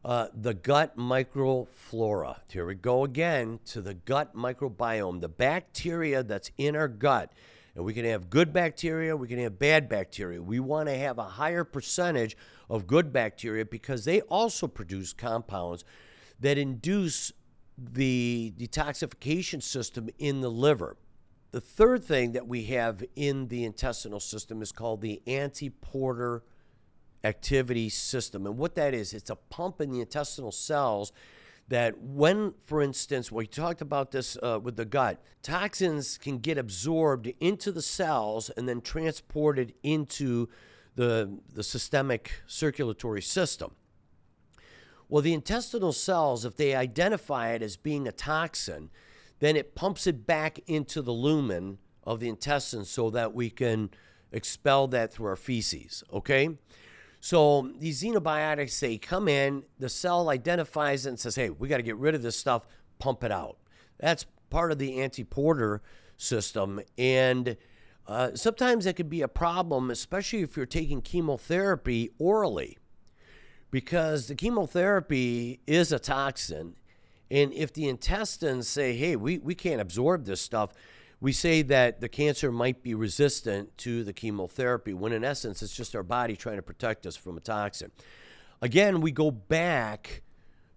Uh, 0.05 0.27
the 0.33 0.53
gut 0.53 0.97
microflora. 0.97 2.35
Here 2.49 2.65
we 2.65 2.75
go 2.75 3.05
again 3.05 3.59
to 3.67 3.81
the 3.81 3.93
gut 3.93 4.35
microbiome, 4.35 5.21
the 5.21 5.29
bacteria 5.29 6.23
that's 6.23 6.51
in 6.57 6.75
our 6.75 6.89
gut. 6.89 7.31
And 7.73 7.85
we 7.85 7.93
can 7.93 8.03
have 8.03 8.29
good 8.29 8.51
bacteria, 8.51 9.15
we 9.15 9.29
can 9.29 9.39
have 9.39 9.57
bad 9.57 9.87
bacteria. 9.87 10.41
We 10.41 10.59
want 10.59 10.89
to 10.89 10.95
have 10.97 11.19
a 11.19 11.23
higher 11.23 11.63
percentage 11.63 12.35
of 12.69 12.85
good 12.85 13.13
bacteria 13.13 13.63
because 13.63 14.03
they 14.03 14.19
also 14.21 14.67
produce 14.67 15.13
compounds 15.13 15.85
that 16.41 16.57
induce 16.57 17.31
the 17.77 18.53
detoxification 18.57 19.63
system 19.63 20.09
in 20.19 20.41
the 20.41 20.51
liver. 20.51 20.97
The 21.51 21.61
third 21.61 22.03
thing 22.03 22.33
that 22.33 22.45
we 22.45 22.65
have 22.65 23.05
in 23.15 23.47
the 23.47 23.63
intestinal 23.63 24.19
system 24.19 24.61
is 24.61 24.73
called 24.73 24.99
the 24.99 25.21
antiporter 25.27 26.41
activity 27.23 27.89
system. 27.89 28.45
And 28.45 28.57
what 28.57 28.75
that 28.75 28.93
is, 28.93 29.13
it's 29.13 29.29
a 29.29 29.35
pump 29.35 29.81
in 29.81 29.91
the 29.91 30.01
intestinal 30.01 30.51
cells 30.51 31.11
that 31.69 32.01
when, 32.01 32.53
for 32.65 32.81
instance, 32.81 33.31
we 33.31 33.47
talked 33.47 33.81
about 33.81 34.11
this 34.11 34.37
uh, 34.43 34.59
with 34.61 34.75
the 34.75 34.85
gut, 34.85 35.23
toxins 35.41 36.17
can 36.17 36.39
get 36.39 36.57
absorbed 36.57 37.31
into 37.39 37.71
the 37.71 37.81
cells 37.81 38.49
and 38.51 38.67
then 38.67 38.81
transported 38.81 39.73
into 39.81 40.49
the, 40.95 41.39
the 41.53 41.63
systemic 41.63 42.31
circulatory 42.45 43.21
system. 43.21 43.71
Well, 45.09 45.21
the 45.21 45.33
intestinal 45.33 45.93
cells, 45.93 46.43
if 46.43 46.55
they 46.55 46.75
identify 46.75 47.51
it 47.51 47.61
as 47.61 47.77
being 47.77 48.07
a 48.07 48.11
toxin, 48.11 48.89
then 49.39 49.55
it 49.55 49.75
pumps 49.75 50.07
it 50.07 50.25
back 50.25 50.59
into 50.67 51.01
the 51.01 51.11
lumen 51.11 51.77
of 52.03 52.19
the 52.19 52.29
intestine 52.29 52.85
so 52.85 53.09
that 53.09 53.33
we 53.33 53.49
can 53.49 53.89
expel 54.31 54.87
that 54.87 55.13
through 55.13 55.27
our 55.27 55.35
feces, 55.35 56.03
okay? 56.11 56.49
So 57.23 57.71
these 57.79 58.03
xenobiotics, 58.03 58.81
they 58.81 58.97
come 58.97 59.29
in, 59.29 59.63
the 59.79 59.87
cell 59.87 60.27
identifies 60.27 61.05
it 61.05 61.09
and 61.09 61.17
says, 61.17 61.37
hey, 61.37 61.51
we 61.51 61.69
got 61.69 61.77
to 61.77 61.81
get 61.83 61.95
rid 61.95 62.15
of 62.15 62.21
this 62.21 62.35
stuff, 62.35 62.67
pump 62.99 63.23
it 63.23 63.31
out. 63.31 63.55
That's 63.97 64.25
part 64.49 64.73
of 64.73 64.77
the 64.77 64.99
anti-porter 64.99 65.81
system. 66.17 66.81
And 66.97 67.55
uh, 68.07 68.31
sometimes 68.35 68.83
that 68.83 68.97
could 68.97 69.09
be 69.09 69.21
a 69.21 69.29
problem, 69.29 69.89
especially 69.89 70.41
if 70.41 70.57
you're 70.57 70.65
taking 70.65 71.01
chemotherapy 71.01 72.11
orally, 72.19 72.77
because 73.71 74.27
the 74.27 74.35
chemotherapy 74.35 75.61
is 75.65 75.93
a 75.93 75.99
toxin. 75.99 76.75
And 77.31 77.53
if 77.53 77.71
the 77.71 77.87
intestines 77.87 78.67
say, 78.67 78.97
hey, 78.97 79.15
we, 79.15 79.37
we 79.37 79.55
can't 79.55 79.79
absorb 79.79 80.25
this 80.25 80.41
stuff, 80.41 80.73
we 81.23 81.31
say 81.31 81.61
that 81.61 82.01
the 82.01 82.09
cancer 82.09 82.51
might 82.51 82.83
be 82.83 82.93
resistant 82.93 83.77
to 83.77 84.03
the 84.03 84.11
chemotherapy, 84.11 84.93
when 84.93 85.13
in 85.13 85.23
essence, 85.23 85.63
it's 85.63 85.73
just 85.73 85.95
our 85.95 86.03
body 86.03 86.35
trying 86.35 86.57
to 86.57 86.61
protect 86.61 87.05
us 87.05 87.15
from 87.15 87.37
a 87.37 87.39
toxin. 87.39 87.91
Again, 88.61 88.99
we 88.99 89.09
go 89.09 89.31
back 89.31 90.21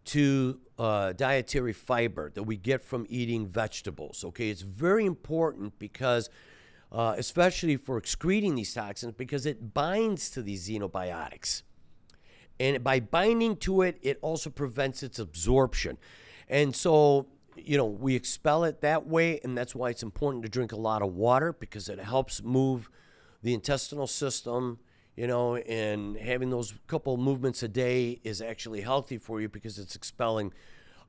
to 0.04 0.60
uh, 0.78 1.14
dietary 1.14 1.72
fiber 1.72 2.30
that 2.34 2.44
we 2.44 2.56
get 2.56 2.80
from 2.80 3.06
eating 3.08 3.48
vegetables. 3.48 4.22
Okay, 4.24 4.48
it's 4.48 4.62
very 4.62 5.04
important 5.04 5.80
because, 5.80 6.30
uh, 6.92 7.16
especially 7.18 7.76
for 7.76 7.98
excreting 7.98 8.54
these 8.54 8.72
toxins, 8.72 9.14
because 9.14 9.46
it 9.46 9.74
binds 9.74 10.30
to 10.30 10.42
these 10.42 10.68
xenobiotics. 10.68 11.62
And 12.60 12.84
by 12.84 13.00
binding 13.00 13.56
to 13.56 13.82
it, 13.82 13.98
it 14.00 14.16
also 14.22 14.50
prevents 14.50 15.02
its 15.02 15.18
absorption. 15.18 15.98
And 16.48 16.76
so 16.76 17.26
you 17.56 17.76
know, 17.76 17.86
we 17.86 18.14
expel 18.14 18.64
it 18.64 18.80
that 18.80 19.06
way, 19.06 19.40
and 19.42 19.56
that's 19.56 19.74
why 19.74 19.90
it's 19.90 20.02
important 20.02 20.42
to 20.44 20.48
drink 20.48 20.72
a 20.72 20.76
lot 20.76 21.02
of 21.02 21.14
water 21.14 21.52
because 21.52 21.88
it 21.88 21.98
helps 21.98 22.42
move 22.42 22.90
the 23.42 23.54
intestinal 23.54 24.06
system, 24.06 24.78
you 25.16 25.26
know, 25.26 25.56
and 25.56 26.16
having 26.16 26.50
those 26.50 26.74
couple 26.86 27.16
movements 27.16 27.62
a 27.62 27.68
day 27.68 28.20
is 28.24 28.40
actually 28.40 28.80
healthy 28.80 29.18
for 29.18 29.40
you 29.40 29.48
because 29.48 29.78
it's 29.78 29.94
expelling 29.94 30.52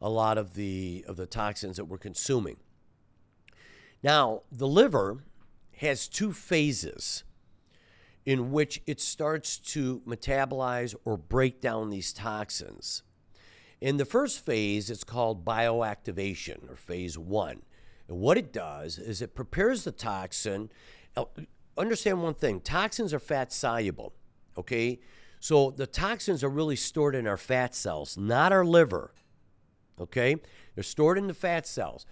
a 0.02 0.10
lot 0.10 0.38
of 0.38 0.54
the 0.54 1.04
of 1.08 1.18
the 1.18 1.26
toxins 1.26 1.78
that 1.78 1.86
we're 1.86 1.98
consuming. 1.98 2.58
Now, 4.04 4.44
the 4.52 4.68
liver 4.68 5.24
has 5.78 6.08
two 6.08 6.32
phases 6.32 7.24
in 8.26 8.52
which 8.52 8.82
it 8.86 9.00
starts 9.00 9.58
to 9.58 10.02
metabolize 10.06 10.94
or 11.06 11.18
break 11.18 11.62
down 11.62 11.90
these 11.90 12.12
toxins. 12.12 13.04
In 13.80 13.98
the 13.98 14.06
first 14.06 14.44
phase, 14.46 14.90
it's 14.90 15.04
called 15.04 15.46
bioactivation 15.46 16.70
or 16.70 16.76
phase 16.76 17.18
one. 17.18 17.62
And 18.08 18.18
what 18.20 18.38
it 18.38 18.52
does 18.52 18.98
is 18.98 19.22
it 19.22 19.36
prepares 19.36 19.84
the 19.84 19.92
toxin. 19.92 20.72
Understand 21.78 22.24
one 22.24 22.34
thing 22.34 22.60
toxins 22.60 23.14
are 23.14 23.20
fat 23.20 23.52
soluble, 23.52 24.14
okay? 24.58 25.00
So 25.40 25.70
the 25.70 25.86
toxins 25.86 26.44
are 26.44 26.50
really 26.50 26.76
stored 26.76 27.14
in 27.14 27.28
our 27.28 27.38
fat 27.38 27.76
cells, 27.76 28.18
not 28.18 28.52
our 28.52 28.66
liver, 28.66 29.14
okay? 30.00 30.38
They're 30.74 30.84
stored 30.84 31.20
in 31.20 31.28
the 31.28 31.34
fat 31.36 31.68
cells. 31.68 32.06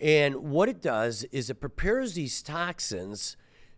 And 0.00 0.36
what 0.36 0.70
it 0.70 0.80
does 0.80 1.24
is 1.24 1.50
it 1.50 1.60
prepares 1.60 2.14
these 2.14 2.42
toxins 2.42 3.36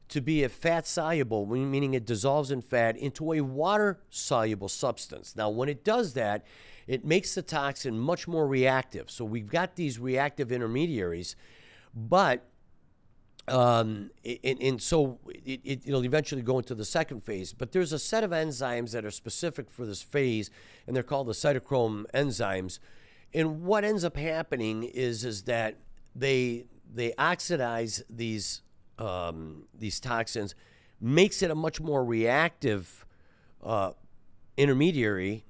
to 0.09 0.21
be 0.21 0.45
a 0.45 0.49
fat 0.49 0.87
soluble, 0.87 1.47
meaning 1.47 1.95
it 1.95 2.07
dissolves 2.07 2.53
in 2.53 2.61
fat, 2.61 2.97
into 2.97 3.33
a 3.33 3.41
water 3.41 4.01
soluble 4.11 4.69
substance. 4.69 5.35
Now, 5.35 5.51
when 5.51 5.69
it 5.69 5.83
does 5.83 6.13
that, 6.15 6.45
it 6.87 7.05
makes 7.05 7.35
the 7.35 7.43
toxin 7.43 7.99
much 7.99 8.27
more 8.27 8.47
reactive. 8.47 9.11
So 9.11 9.25
we've 9.25 9.49
got 9.49 9.77
these 9.77 9.99
reactive 9.99 10.53
intermediaries, 10.53 11.37
but 11.95 12.45
um, 13.49 14.11
and, 14.25 14.63
and, 14.63 14.81
so 14.81 15.19
it, 15.27 15.61
it, 15.65 15.87
will 15.87 16.05
eventually 16.05 16.43
go 16.43 16.59
into 16.59 16.77
the 16.77 16.85
second 16.85 17.25
phase. 17.25 17.53
But 17.53 17.73
there's 17.73 17.93
a 17.93 17.99
set 17.99 18.23
of 18.23 18.31
enzymes 18.31 18.93
that 18.93 19.05
are 19.05 19.11
specific 19.11 19.69
for 19.69 19.85
this 19.85 20.01
phase, 20.01 20.49
and 20.87 20.95
they're 20.95 21.03
called 21.03 21.27
the 21.27 21.33
cytochrome 21.33 22.05
enzymes. 22.15 22.79
And 23.35 23.63
what 23.63 23.85
ends 23.85 24.05
up 24.05 24.17
happening 24.17 24.85
is 24.85 25.25
is 25.25 25.43
that 25.45 25.77
they 26.15 26.67
they 26.95 27.15
oxidize 27.15 28.05
these 28.09 28.63
um, 28.99 29.65
these 29.77 29.99
toxins, 29.99 30.55
makes 31.01 31.43
it 31.43 31.51
a 31.51 31.55
much 31.55 31.81
more 31.81 32.05
reactive 32.05 33.05
uh, 33.63 33.93
intermediary 34.57 35.45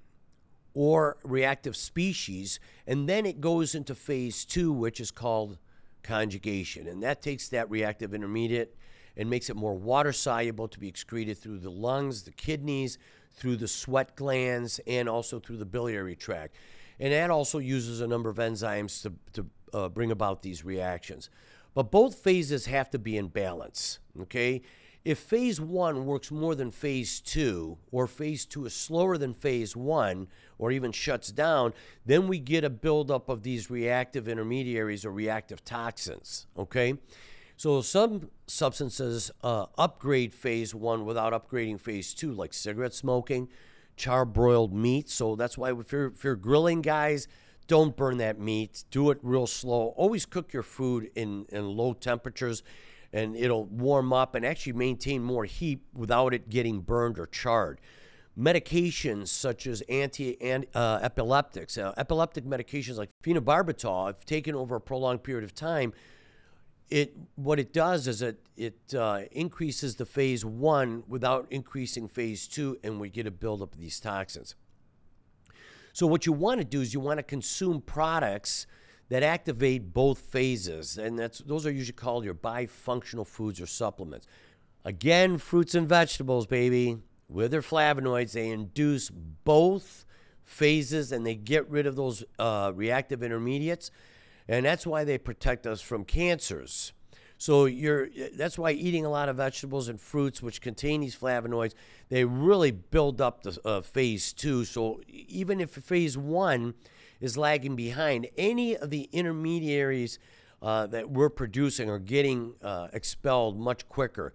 or 0.74 1.16
reactive 1.22 1.76
species. 1.76 2.60
And 2.86 3.08
then 3.08 3.26
it 3.26 3.40
goes 3.40 3.74
into 3.74 3.94
phase 3.94 4.44
two, 4.44 4.72
which 4.72 5.00
is 5.00 5.10
called 5.10 5.58
conjugation. 6.02 6.86
And 6.86 7.02
that 7.02 7.22
takes 7.22 7.48
that 7.48 7.70
reactive 7.70 8.14
intermediate 8.14 8.76
and 9.16 9.28
makes 9.28 9.50
it 9.50 9.56
more 9.56 9.74
water 9.74 10.12
soluble 10.12 10.68
to 10.68 10.78
be 10.78 10.88
excreted 10.88 11.38
through 11.38 11.58
the 11.58 11.70
lungs, 11.70 12.22
the 12.22 12.32
kidneys, 12.32 12.98
through 13.34 13.56
the 13.56 13.68
sweat 13.68 14.16
glands, 14.16 14.80
and 14.86 15.08
also 15.08 15.38
through 15.38 15.58
the 15.58 15.64
biliary 15.64 16.16
tract. 16.16 16.56
And 16.98 17.12
that 17.12 17.30
also 17.30 17.58
uses 17.58 18.00
a 18.00 18.06
number 18.06 18.30
of 18.30 18.36
enzymes 18.36 19.02
to, 19.02 19.12
to 19.32 19.46
uh, 19.72 19.88
bring 19.88 20.10
about 20.10 20.42
these 20.42 20.64
reactions. 20.64 21.30
But 21.74 21.90
both 21.90 22.16
phases 22.16 22.66
have 22.66 22.90
to 22.90 22.98
be 22.98 23.16
in 23.16 23.28
balance, 23.28 23.98
okay? 24.20 24.62
If 25.04 25.18
phase 25.18 25.60
one 25.60 26.06
works 26.06 26.30
more 26.30 26.54
than 26.54 26.70
phase 26.70 27.20
two, 27.20 27.78
or 27.90 28.06
phase 28.06 28.46
two 28.46 28.66
is 28.66 28.74
slower 28.74 29.18
than 29.18 29.34
phase 29.34 29.74
one, 29.74 30.28
or 30.58 30.70
even 30.70 30.92
shuts 30.92 31.32
down, 31.32 31.74
then 32.06 32.28
we 32.28 32.38
get 32.38 32.62
a 32.62 32.70
buildup 32.70 33.28
of 33.28 33.42
these 33.42 33.68
reactive 33.68 34.28
intermediaries 34.28 35.04
or 35.04 35.10
reactive 35.10 35.64
toxins. 35.64 36.46
Okay? 36.56 36.98
So 37.56 37.80
some 37.80 38.30
substances 38.46 39.32
uh, 39.42 39.66
upgrade 39.76 40.32
phase 40.32 40.72
one 40.72 41.04
without 41.04 41.32
upgrading 41.32 41.80
phase 41.80 42.14
two, 42.14 42.32
like 42.32 42.54
cigarette 42.54 42.94
smoking, 42.94 43.48
char 43.96 44.24
broiled 44.24 44.72
meat. 44.72 45.10
So 45.10 45.34
that's 45.34 45.58
why 45.58 45.72
if 45.72 45.90
you're, 45.90 46.06
if 46.06 46.22
you're 46.22 46.36
grilling, 46.36 46.80
guys, 46.80 47.26
don't 47.66 47.96
burn 47.96 48.18
that 48.18 48.38
meat. 48.38 48.84
Do 48.90 49.10
it 49.10 49.18
real 49.22 49.46
slow. 49.48 49.94
Always 49.96 50.26
cook 50.26 50.52
your 50.52 50.62
food 50.62 51.10
in, 51.16 51.46
in 51.50 51.76
low 51.76 51.92
temperatures 51.92 52.62
and 53.12 53.36
it'll 53.36 53.64
warm 53.64 54.12
up 54.12 54.34
and 54.34 54.44
actually 54.44 54.72
maintain 54.72 55.22
more 55.22 55.44
heat 55.44 55.80
without 55.94 56.32
it 56.32 56.48
getting 56.48 56.80
burned 56.80 57.18
or 57.18 57.26
charred. 57.26 57.80
Medications 58.38 59.28
such 59.28 59.66
as 59.66 59.82
anti 59.82 60.40
and 60.40 60.66
uh, 60.74 60.98
epileptics, 61.02 61.76
uh, 61.76 61.92
epileptic 61.98 62.44
medications 62.44 62.96
like 62.96 63.10
phenobarbital, 63.22 64.10
if 64.10 64.24
taken 64.24 64.54
over 64.54 64.76
a 64.76 64.80
prolonged 64.80 65.22
period 65.22 65.44
of 65.44 65.54
time, 65.54 65.92
it 66.88 67.14
what 67.36 67.58
it 67.58 67.72
does 67.72 68.06
is 68.06 68.22
it 68.22 68.38
it 68.56 68.94
uh, 68.94 69.20
increases 69.32 69.96
the 69.96 70.06
phase 70.06 70.44
one 70.44 71.02
without 71.06 71.46
increasing 71.50 72.08
phase 72.08 72.48
two, 72.48 72.78
and 72.82 72.98
we 72.98 73.10
get 73.10 73.26
a 73.26 73.30
buildup 73.30 73.74
of 73.74 73.80
these 73.80 74.00
toxins. 74.00 74.54
So 75.92 76.06
what 76.06 76.24
you 76.24 76.32
want 76.32 76.58
to 76.58 76.64
do 76.64 76.80
is 76.80 76.94
you 76.94 77.00
want 77.00 77.18
to 77.18 77.22
consume 77.22 77.82
products 77.82 78.66
that 79.12 79.22
activate 79.22 79.92
both 79.92 80.18
phases, 80.18 80.96
and 80.96 81.18
that's 81.18 81.40
those 81.40 81.66
are 81.66 81.70
usually 81.70 81.92
called 81.92 82.24
your 82.24 82.32
bifunctional 82.32 83.26
foods 83.26 83.60
or 83.60 83.66
supplements. 83.66 84.26
Again, 84.86 85.36
fruits 85.36 85.74
and 85.74 85.86
vegetables, 85.86 86.46
baby, 86.46 86.96
with 87.28 87.50
their 87.50 87.60
flavonoids, 87.60 88.32
they 88.32 88.48
induce 88.48 89.10
both 89.10 90.06
phases 90.42 91.12
and 91.12 91.26
they 91.26 91.34
get 91.34 91.68
rid 91.68 91.86
of 91.86 91.94
those 91.94 92.24
uh, 92.38 92.72
reactive 92.74 93.22
intermediates, 93.22 93.90
and 94.48 94.64
that's 94.64 94.86
why 94.86 95.04
they 95.04 95.18
protect 95.18 95.66
us 95.66 95.82
from 95.82 96.04
cancers. 96.04 96.94
So 97.36 97.66
you're 97.66 98.08
that's 98.34 98.56
why 98.56 98.70
eating 98.70 99.04
a 99.04 99.10
lot 99.10 99.28
of 99.28 99.36
vegetables 99.36 99.88
and 99.88 100.00
fruits, 100.00 100.40
which 100.40 100.62
contain 100.62 101.02
these 101.02 101.14
flavonoids, 101.14 101.74
they 102.08 102.24
really 102.24 102.70
build 102.70 103.20
up 103.20 103.42
the 103.42 103.60
uh, 103.62 103.82
phase 103.82 104.32
two. 104.32 104.64
So 104.64 105.02
even 105.06 105.60
if 105.60 105.68
phase 105.68 106.16
one 106.16 106.72
is 107.22 107.38
lagging 107.38 107.76
behind. 107.76 108.28
Any 108.36 108.76
of 108.76 108.90
the 108.90 109.08
intermediaries 109.12 110.18
uh, 110.60 110.86
that 110.88 111.08
we're 111.08 111.30
producing 111.30 111.88
are 111.88 111.98
getting 111.98 112.54
uh, 112.62 112.88
expelled 112.92 113.58
much 113.58 113.88
quicker. 113.88 114.34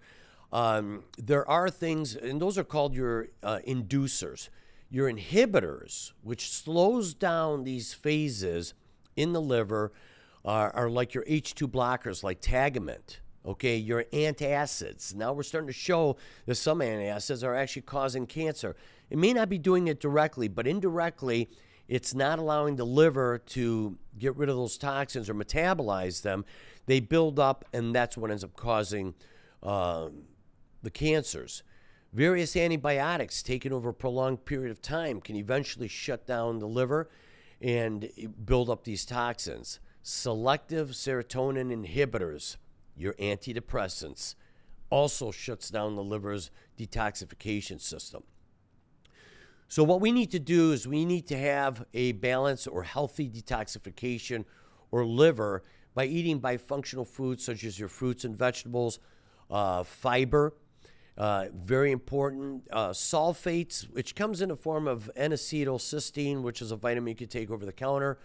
Um, 0.52 1.04
there 1.18 1.48
are 1.48 1.70
things, 1.70 2.16
and 2.16 2.40
those 2.40 2.58
are 2.58 2.64
called 2.64 2.94
your 2.94 3.28
uh, 3.42 3.60
inducers. 3.68 4.48
Your 4.90 5.12
inhibitors, 5.12 6.12
which 6.22 6.50
slows 6.50 7.12
down 7.12 7.64
these 7.64 7.92
phases 7.92 8.72
in 9.16 9.34
the 9.34 9.40
liver, 9.40 9.92
are, 10.44 10.74
are 10.74 10.88
like 10.88 11.12
your 11.12 11.24
H2 11.24 11.70
blockers, 11.70 12.22
like 12.22 12.40
Tagamet. 12.40 13.18
Okay, 13.44 13.76
your 13.76 14.04
antacids. 14.04 15.14
Now 15.14 15.32
we're 15.32 15.42
starting 15.42 15.68
to 15.68 15.72
show 15.74 16.16
that 16.46 16.54
some 16.56 16.80
antacids 16.80 17.44
are 17.44 17.54
actually 17.54 17.82
causing 17.82 18.26
cancer. 18.26 18.76
It 19.10 19.18
may 19.18 19.32
not 19.32 19.48
be 19.48 19.58
doing 19.58 19.88
it 19.88 20.00
directly, 20.00 20.48
but 20.48 20.66
indirectly, 20.66 21.48
it's 21.88 22.14
not 22.14 22.38
allowing 22.38 22.76
the 22.76 22.84
liver 22.84 23.38
to 23.38 23.96
get 24.18 24.36
rid 24.36 24.48
of 24.48 24.56
those 24.56 24.76
toxins 24.76 25.28
or 25.28 25.34
metabolize 25.34 26.22
them. 26.22 26.44
They 26.86 27.00
build 27.00 27.38
up, 27.38 27.64
and 27.72 27.94
that's 27.94 28.16
what 28.16 28.30
ends 28.30 28.44
up 28.44 28.54
causing 28.56 29.14
uh, 29.62 30.08
the 30.82 30.90
cancers. 30.90 31.62
Various 32.12 32.56
antibiotics 32.56 33.42
taken 33.42 33.72
over 33.72 33.90
a 33.90 33.94
prolonged 33.94 34.44
period 34.44 34.70
of 34.70 34.80
time 34.80 35.20
can 35.20 35.36
eventually 35.36 35.88
shut 35.88 36.26
down 36.26 36.58
the 36.58 36.68
liver 36.68 37.10
and 37.60 38.08
build 38.44 38.70
up 38.70 38.84
these 38.84 39.04
toxins. 39.04 39.80
Selective 40.02 40.90
serotonin 40.90 41.70
inhibitors, 41.70 42.56
your 42.96 43.14
antidepressants, 43.14 44.34
also 44.90 45.30
shuts 45.30 45.68
down 45.68 45.96
the 45.96 46.02
liver's 46.02 46.50
detoxification 46.78 47.80
system. 47.80 48.22
So, 49.70 49.84
what 49.84 50.00
we 50.00 50.12
need 50.12 50.30
to 50.30 50.38
do 50.38 50.72
is 50.72 50.88
we 50.88 51.04
need 51.04 51.26
to 51.26 51.36
have 51.36 51.84
a 51.92 52.12
balanced 52.12 52.68
or 52.68 52.84
healthy 52.84 53.28
detoxification 53.28 54.46
or 54.90 55.04
liver 55.04 55.62
by 55.94 56.06
eating 56.06 56.40
bifunctional 56.40 57.06
foods 57.06 57.44
such 57.44 57.64
as 57.64 57.78
your 57.78 57.90
fruits 57.90 58.24
and 58.24 58.34
vegetables, 58.34 58.98
uh, 59.50 59.82
fiber, 59.82 60.54
uh, 61.18 61.46
very 61.52 61.92
important. 61.92 62.66
Uh, 62.72 62.90
sulfates, 62.90 63.82
which 63.92 64.14
comes 64.14 64.40
in 64.40 64.48
the 64.48 64.56
form 64.56 64.88
of 64.88 65.10
N-acetylcysteine, 65.14 66.40
which 66.40 66.62
is 66.62 66.70
a 66.70 66.76
vitamin 66.76 67.10
you 67.10 67.16
can 67.16 67.28
take 67.28 67.50
over 67.50 67.66
the 67.66 67.72
counter. 67.72 68.18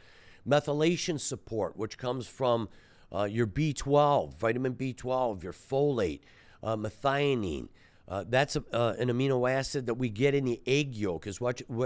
Methylation 0.48 1.20
support, 1.20 1.76
which 1.76 1.98
comes 1.98 2.26
from 2.26 2.70
uh, 3.14 3.24
your 3.24 3.48
B12, 3.48 4.34
vitamin 4.36 4.76
B12, 4.76 5.44
your 5.44 5.54
folate, 5.54 6.22
uh, 6.62 6.78
methionine. 6.78 7.68
Uh, 8.08 8.24
that's 8.28 8.56
a, 8.56 8.64
uh, 8.74 8.96
an 9.00 9.08
amino 9.10 9.50
acid 9.50 9.86
that 9.86 9.94
we 9.94 10.10
get 10.10 10.36
in 10.36 10.46
the 10.46 10.62
egg 10.68 10.96
yolk, 10.96 11.26
as, 11.26 11.40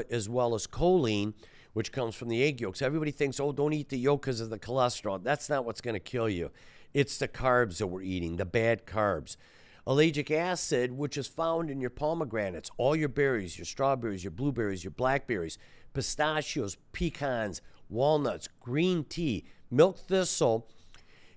as 0.09 0.29
well 0.29 0.55
as 0.55 0.65
choline, 0.67 1.33
which 1.73 1.91
comes 1.91 2.15
from 2.15 2.27
the 2.29 2.43
egg 2.43 2.59
yolks. 2.59 2.81
Everybody 2.81 3.11
thinks, 3.11 3.39
oh, 3.39 3.51
don't 3.51 3.73
eat 3.73 3.89
the 3.89 3.97
yolk 3.97 4.21
because 4.21 4.41
of 4.41 4.49
the 4.49 4.57
cholesterol. 4.57 5.23
That's 5.23 5.49
not 5.49 5.63
what's 5.63 5.81
going 5.81 5.93
to 5.93 5.99
kill 5.99 6.27
you. 6.27 6.51
It's 6.93 7.17
the 7.17 7.27
carbs 7.27 7.77
that 7.77 7.87
we're 7.87 8.01
eating, 8.01 8.37
the 8.37 8.45
bad 8.45 8.87
carbs. 8.87 9.37
Ellagic 9.85 10.31
acid, 10.31 10.91
which 10.91 11.17
is 11.17 11.27
found 11.27 11.69
in 11.69 11.79
your 11.79 11.89
pomegranates, 11.89 12.71
all 12.77 12.95
your 12.95 13.09
berries, 13.09 13.57
your 13.57 13.65
strawberries, 13.65 14.23
your 14.23 14.31
blueberries, 14.31 14.83
your 14.83 14.91
blackberries, 14.91 15.57
pistachios, 15.93 16.77
pecans, 16.91 17.61
walnuts, 17.89 18.49
green 18.59 19.03
tea, 19.03 19.45
milk 19.71 19.97
thistle 19.97 20.67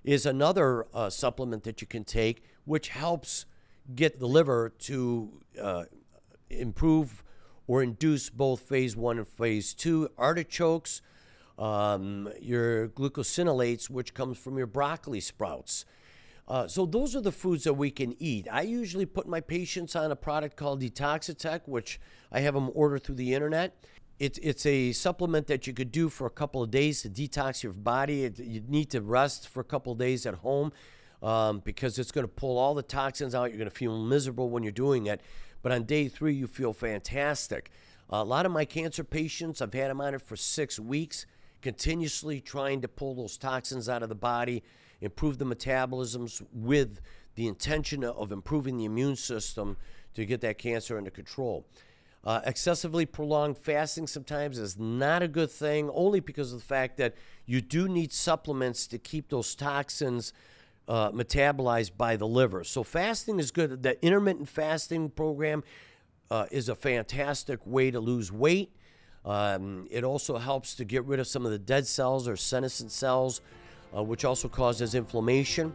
is 0.03 0.25
another 0.25 0.85
uh, 0.93 1.09
supplement 1.09 1.63
that 1.63 1.79
you 1.81 1.87
can 1.87 2.03
take, 2.03 2.43
which 2.65 2.89
helps 2.89 3.45
get 3.95 4.19
the 4.19 4.27
liver 4.27 4.69
to 4.79 5.41
uh, 5.61 5.83
improve 6.49 7.23
or 7.67 7.83
induce 7.83 8.29
both 8.29 8.61
phase 8.61 8.95
one 8.95 9.17
and 9.17 9.27
phase 9.27 9.73
two. 9.73 10.09
Artichokes, 10.17 11.01
um, 11.57 12.29
your 12.41 12.89
glucosinolates, 12.89 13.89
which 13.89 14.13
comes 14.13 14.37
from 14.37 14.57
your 14.57 14.67
broccoli 14.67 15.19
sprouts. 15.19 15.85
Uh, 16.47 16.67
so 16.67 16.85
those 16.85 17.15
are 17.15 17.21
the 17.21 17.31
foods 17.31 17.63
that 17.63 17.75
we 17.75 17.89
can 17.89 18.15
eat. 18.19 18.47
I 18.51 18.63
usually 18.63 19.05
put 19.05 19.27
my 19.27 19.39
patients 19.39 19.95
on 19.95 20.11
a 20.11 20.15
product 20.15 20.57
called 20.57 20.81
Detoxitec, 20.81 21.61
which 21.65 21.99
I 22.31 22.41
have 22.41 22.55
them 22.55 22.71
order 22.73 22.99
through 22.99 23.15
the 23.15 23.33
internet. 23.33 23.77
It's 24.19 24.37
it's 24.39 24.65
a 24.65 24.91
supplement 24.91 25.47
that 25.47 25.65
you 25.65 25.73
could 25.73 25.91
do 25.91 26.09
for 26.09 26.27
a 26.27 26.31
couple 26.31 26.61
of 26.61 26.69
days 26.69 27.01
to 27.03 27.09
detox 27.09 27.63
your 27.63 27.73
body. 27.73 28.25
It, 28.25 28.37
you 28.39 28.61
need 28.67 28.91
to 28.91 29.01
rest 29.01 29.47
for 29.47 29.61
a 29.61 29.63
couple 29.63 29.93
of 29.93 29.99
days 29.99 30.25
at 30.25 30.35
home 30.35 30.73
um, 31.21 31.59
because 31.59 31.99
it's 31.99 32.11
going 32.11 32.25
to 32.25 32.33
pull 32.33 32.57
all 32.57 32.73
the 32.73 32.83
toxins 32.83 33.35
out. 33.35 33.49
You're 33.49 33.57
going 33.57 33.69
to 33.69 33.75
feel 33.75 33.97
miserable 33.97 34.49
when 34.49 34.63
you're 34.63 34.71
doing 34.71 35.07
it, 35.07 35.21
but 35.61 35.71
on 35.71 35.83
day 35.83 36.07
three 36.07 36.33
you 36.33 36.47
feel 36.47 36.73
fantastic. 36.73 37.71
A 38.09 38.23
lot 38.23 38.45
of 38.45 38.51
my 38.51 38.65
cancer 38.65 39.03
patients, 39.03 39.61
I've 39.61 39.73
had 39.73 39.89
them 39.89 40.01
on 40.01 40.13
it 40.13 40.21
for 40.21 40.35
six 40.35 40.79
weeks, 40.79 41.25
continuously 41.61 42.41
trying 42.41 42.81
to 42.81 42.87
pull 42.87 43.15
those 43.15 43.37
toxins 43.37 43.87
out 43.87 44.03
of 44.03 44.09
the 44.09 44.15
body, 44.15 44.63
improve 44.99 45.37
the 45.37 45.45
metabolisms 45.45 46.45
with 46.51 46.99
the 47.35 47.47
intention 47.47 48.03
of 48.03 48.31
improving 48.31 48.77
the 48.77 48.85
immune 48.85 49.15
system 49.15 49.77
to 50.13 50.25
get 50.25 50.41
that 50.41 50.57
cancer 50.57 50.97
under 50.97 51.09
control. 51.09 51.65
Uh, 52.23 52.41
excessively 52.45 53.05
prolonged 53.05 53.57
fasting 53.57 54.05
sometimes 54.05 54.59
is 54.59 54.77
not 54.77 55.23
a 55.23 55.27
good 55.27 55.49
thing, 55.49 55.89
only 55.93 56.19
because 56.19 56.53
of 56.53 56.59
the 56.59 56.65
fact 56.65 56.97
that 56.97 57.15
you 57.45 57.61
do 57.61 57.87
need 57.87 58.11
supplements 58.11 58.85
to 58.85 58.99
keep 58.99 59.29
those 59.29 59.55
toxins 59.55 60.33
uh, 60.87 61.11
metabolized 61.11 61.91
by 61.97 62.15
the 62.15 62.27
liver. 62.27 62.63
So, 62.63 62.83
fasting 62.83 63.39
is 63.39 63.51
good. 63.51 63.83
The 63.83 64.03
intermittent 64.03 64.49
fasting 64.49 65.09
program 65.09 65.63
uh, 66.29 66.45
is 66.51 66.69
a 66.69 66.75
fantastic 66.75 67.59
way 67.65 67.91
to 67.91 67.99
lose 67.99 68.31
weight. 68.31 68.71
Um, 69.23 69.87
it 69.91 70.03
also 70.03 70.37
helps 70.37 70.75
to 70.75 70.85
get 70.85 71.05
rid 71.05 71.19
of 71.19 71.27
some 71.27 71.45
of 71.45 71.51
the 71.51 71.59
dead 71.59 71.85
cells 71.85 72.27
or 72.27 72.35
senescent 72.35 72.91
cells, 72.91 73.41
uh, 73.95 74.01
which 74.01 74.25
also 74.25 74.47
causes 74.47 74.95
inflammation. 74.95 75.73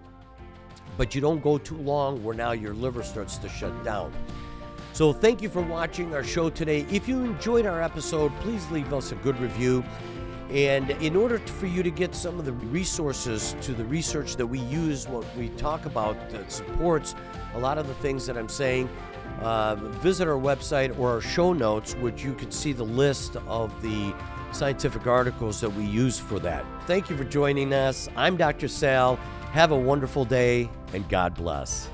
But 0.96 1.14
you 1.14 1.20
don't 1.20 1.42
go 1.42 1.58
too 1.58 1.76
long 1.76 2.22
where 2.24 2.34
now 2.34 2.52
your 2.52 2.74
liver 2.74 3.02
starts 3.02 3.38
to 3.38 3.48
shut 3.48 3.84
down. 3.84 4.12
So, 4.92 5.12
thank 5.12 5.42
you 5.42 5.48
for 5.48 5.62
watching 5.62 6.14
our 6.14 6.24
show 6.24 6.50
today. 6.50 6.86
If 6.90 7.06
you 7.06 7.22
enjoyed 7.22 7.66
our 7.66 7.82
episode, 7.82 8.32
please 8.40 8.68
leave 8.70 8.92
us 8.92 9.12
a 9.12 9.16
good 9.16 9.38
review. 9.38 9.84
And 10.50 10.90
in 10.90 11.16
order 11.16 11.38
for 11.38 11.66
you 11.66 11.82
to 11.82 11.90
get 11.90 12.14
some 12.14 12.38
of 12.38 12.44
the 12.44 12.52
resources 12.52 13.56
to 13.62 13.72
the 13.72 13.84
research 13.84 14.36
that 14.36 14.46
we 14.46 14.60
use, 14.60 15.08
what 15.08 15.24
we 15.36 15.48
talk 15.50 15.86
about 15.86 16.30
that 16.30 16.52
supports 16.52 17.14
a 17.54 17.58
lot 17.58 17.78
of 17.78 17.88
the 17.88 17.94
things 17.94 18.26
that 18.26 18.36
I'm 18.36 18.48
saying, 18.48 18.88
uh, 19.40 19.74
visit 19.74 20.28
our 20.28 20.38
website 20.38 20.96
or 20.98 21.10
our 21.10 21.20
show 21.20 21.52
notes, 21.52 21.94
which 21.96 22.22
you 22.22 22.32
can 22.34 22.50
see 22.50 22.72
the 22.72 22.84
list 22.84 23.36
of 23.48 23.82
the 23.82 24.14
scientific 24.52 25.06
articles 25.06 25.60
that 25.60 25.70
we 25.70 25.84
use 25.84 26.18
for 26.18 26.38
that. 26.38 26.64
Thank 26.86 27.10
you 27.10 27.16
for 27.16 27.24
joining 27.24 27.72
us. 27.72 28.08
I'm 28.16 28.36
Dr. 28.36 28.68
Sal. 28.68 29.16
Have 29.52 29.72
a 29.72 29.78
wonderful 29.78 30.24
day 30.24 30.70
and 30.92 31.08
God 31.08 31.34
bless. 31.34 31.88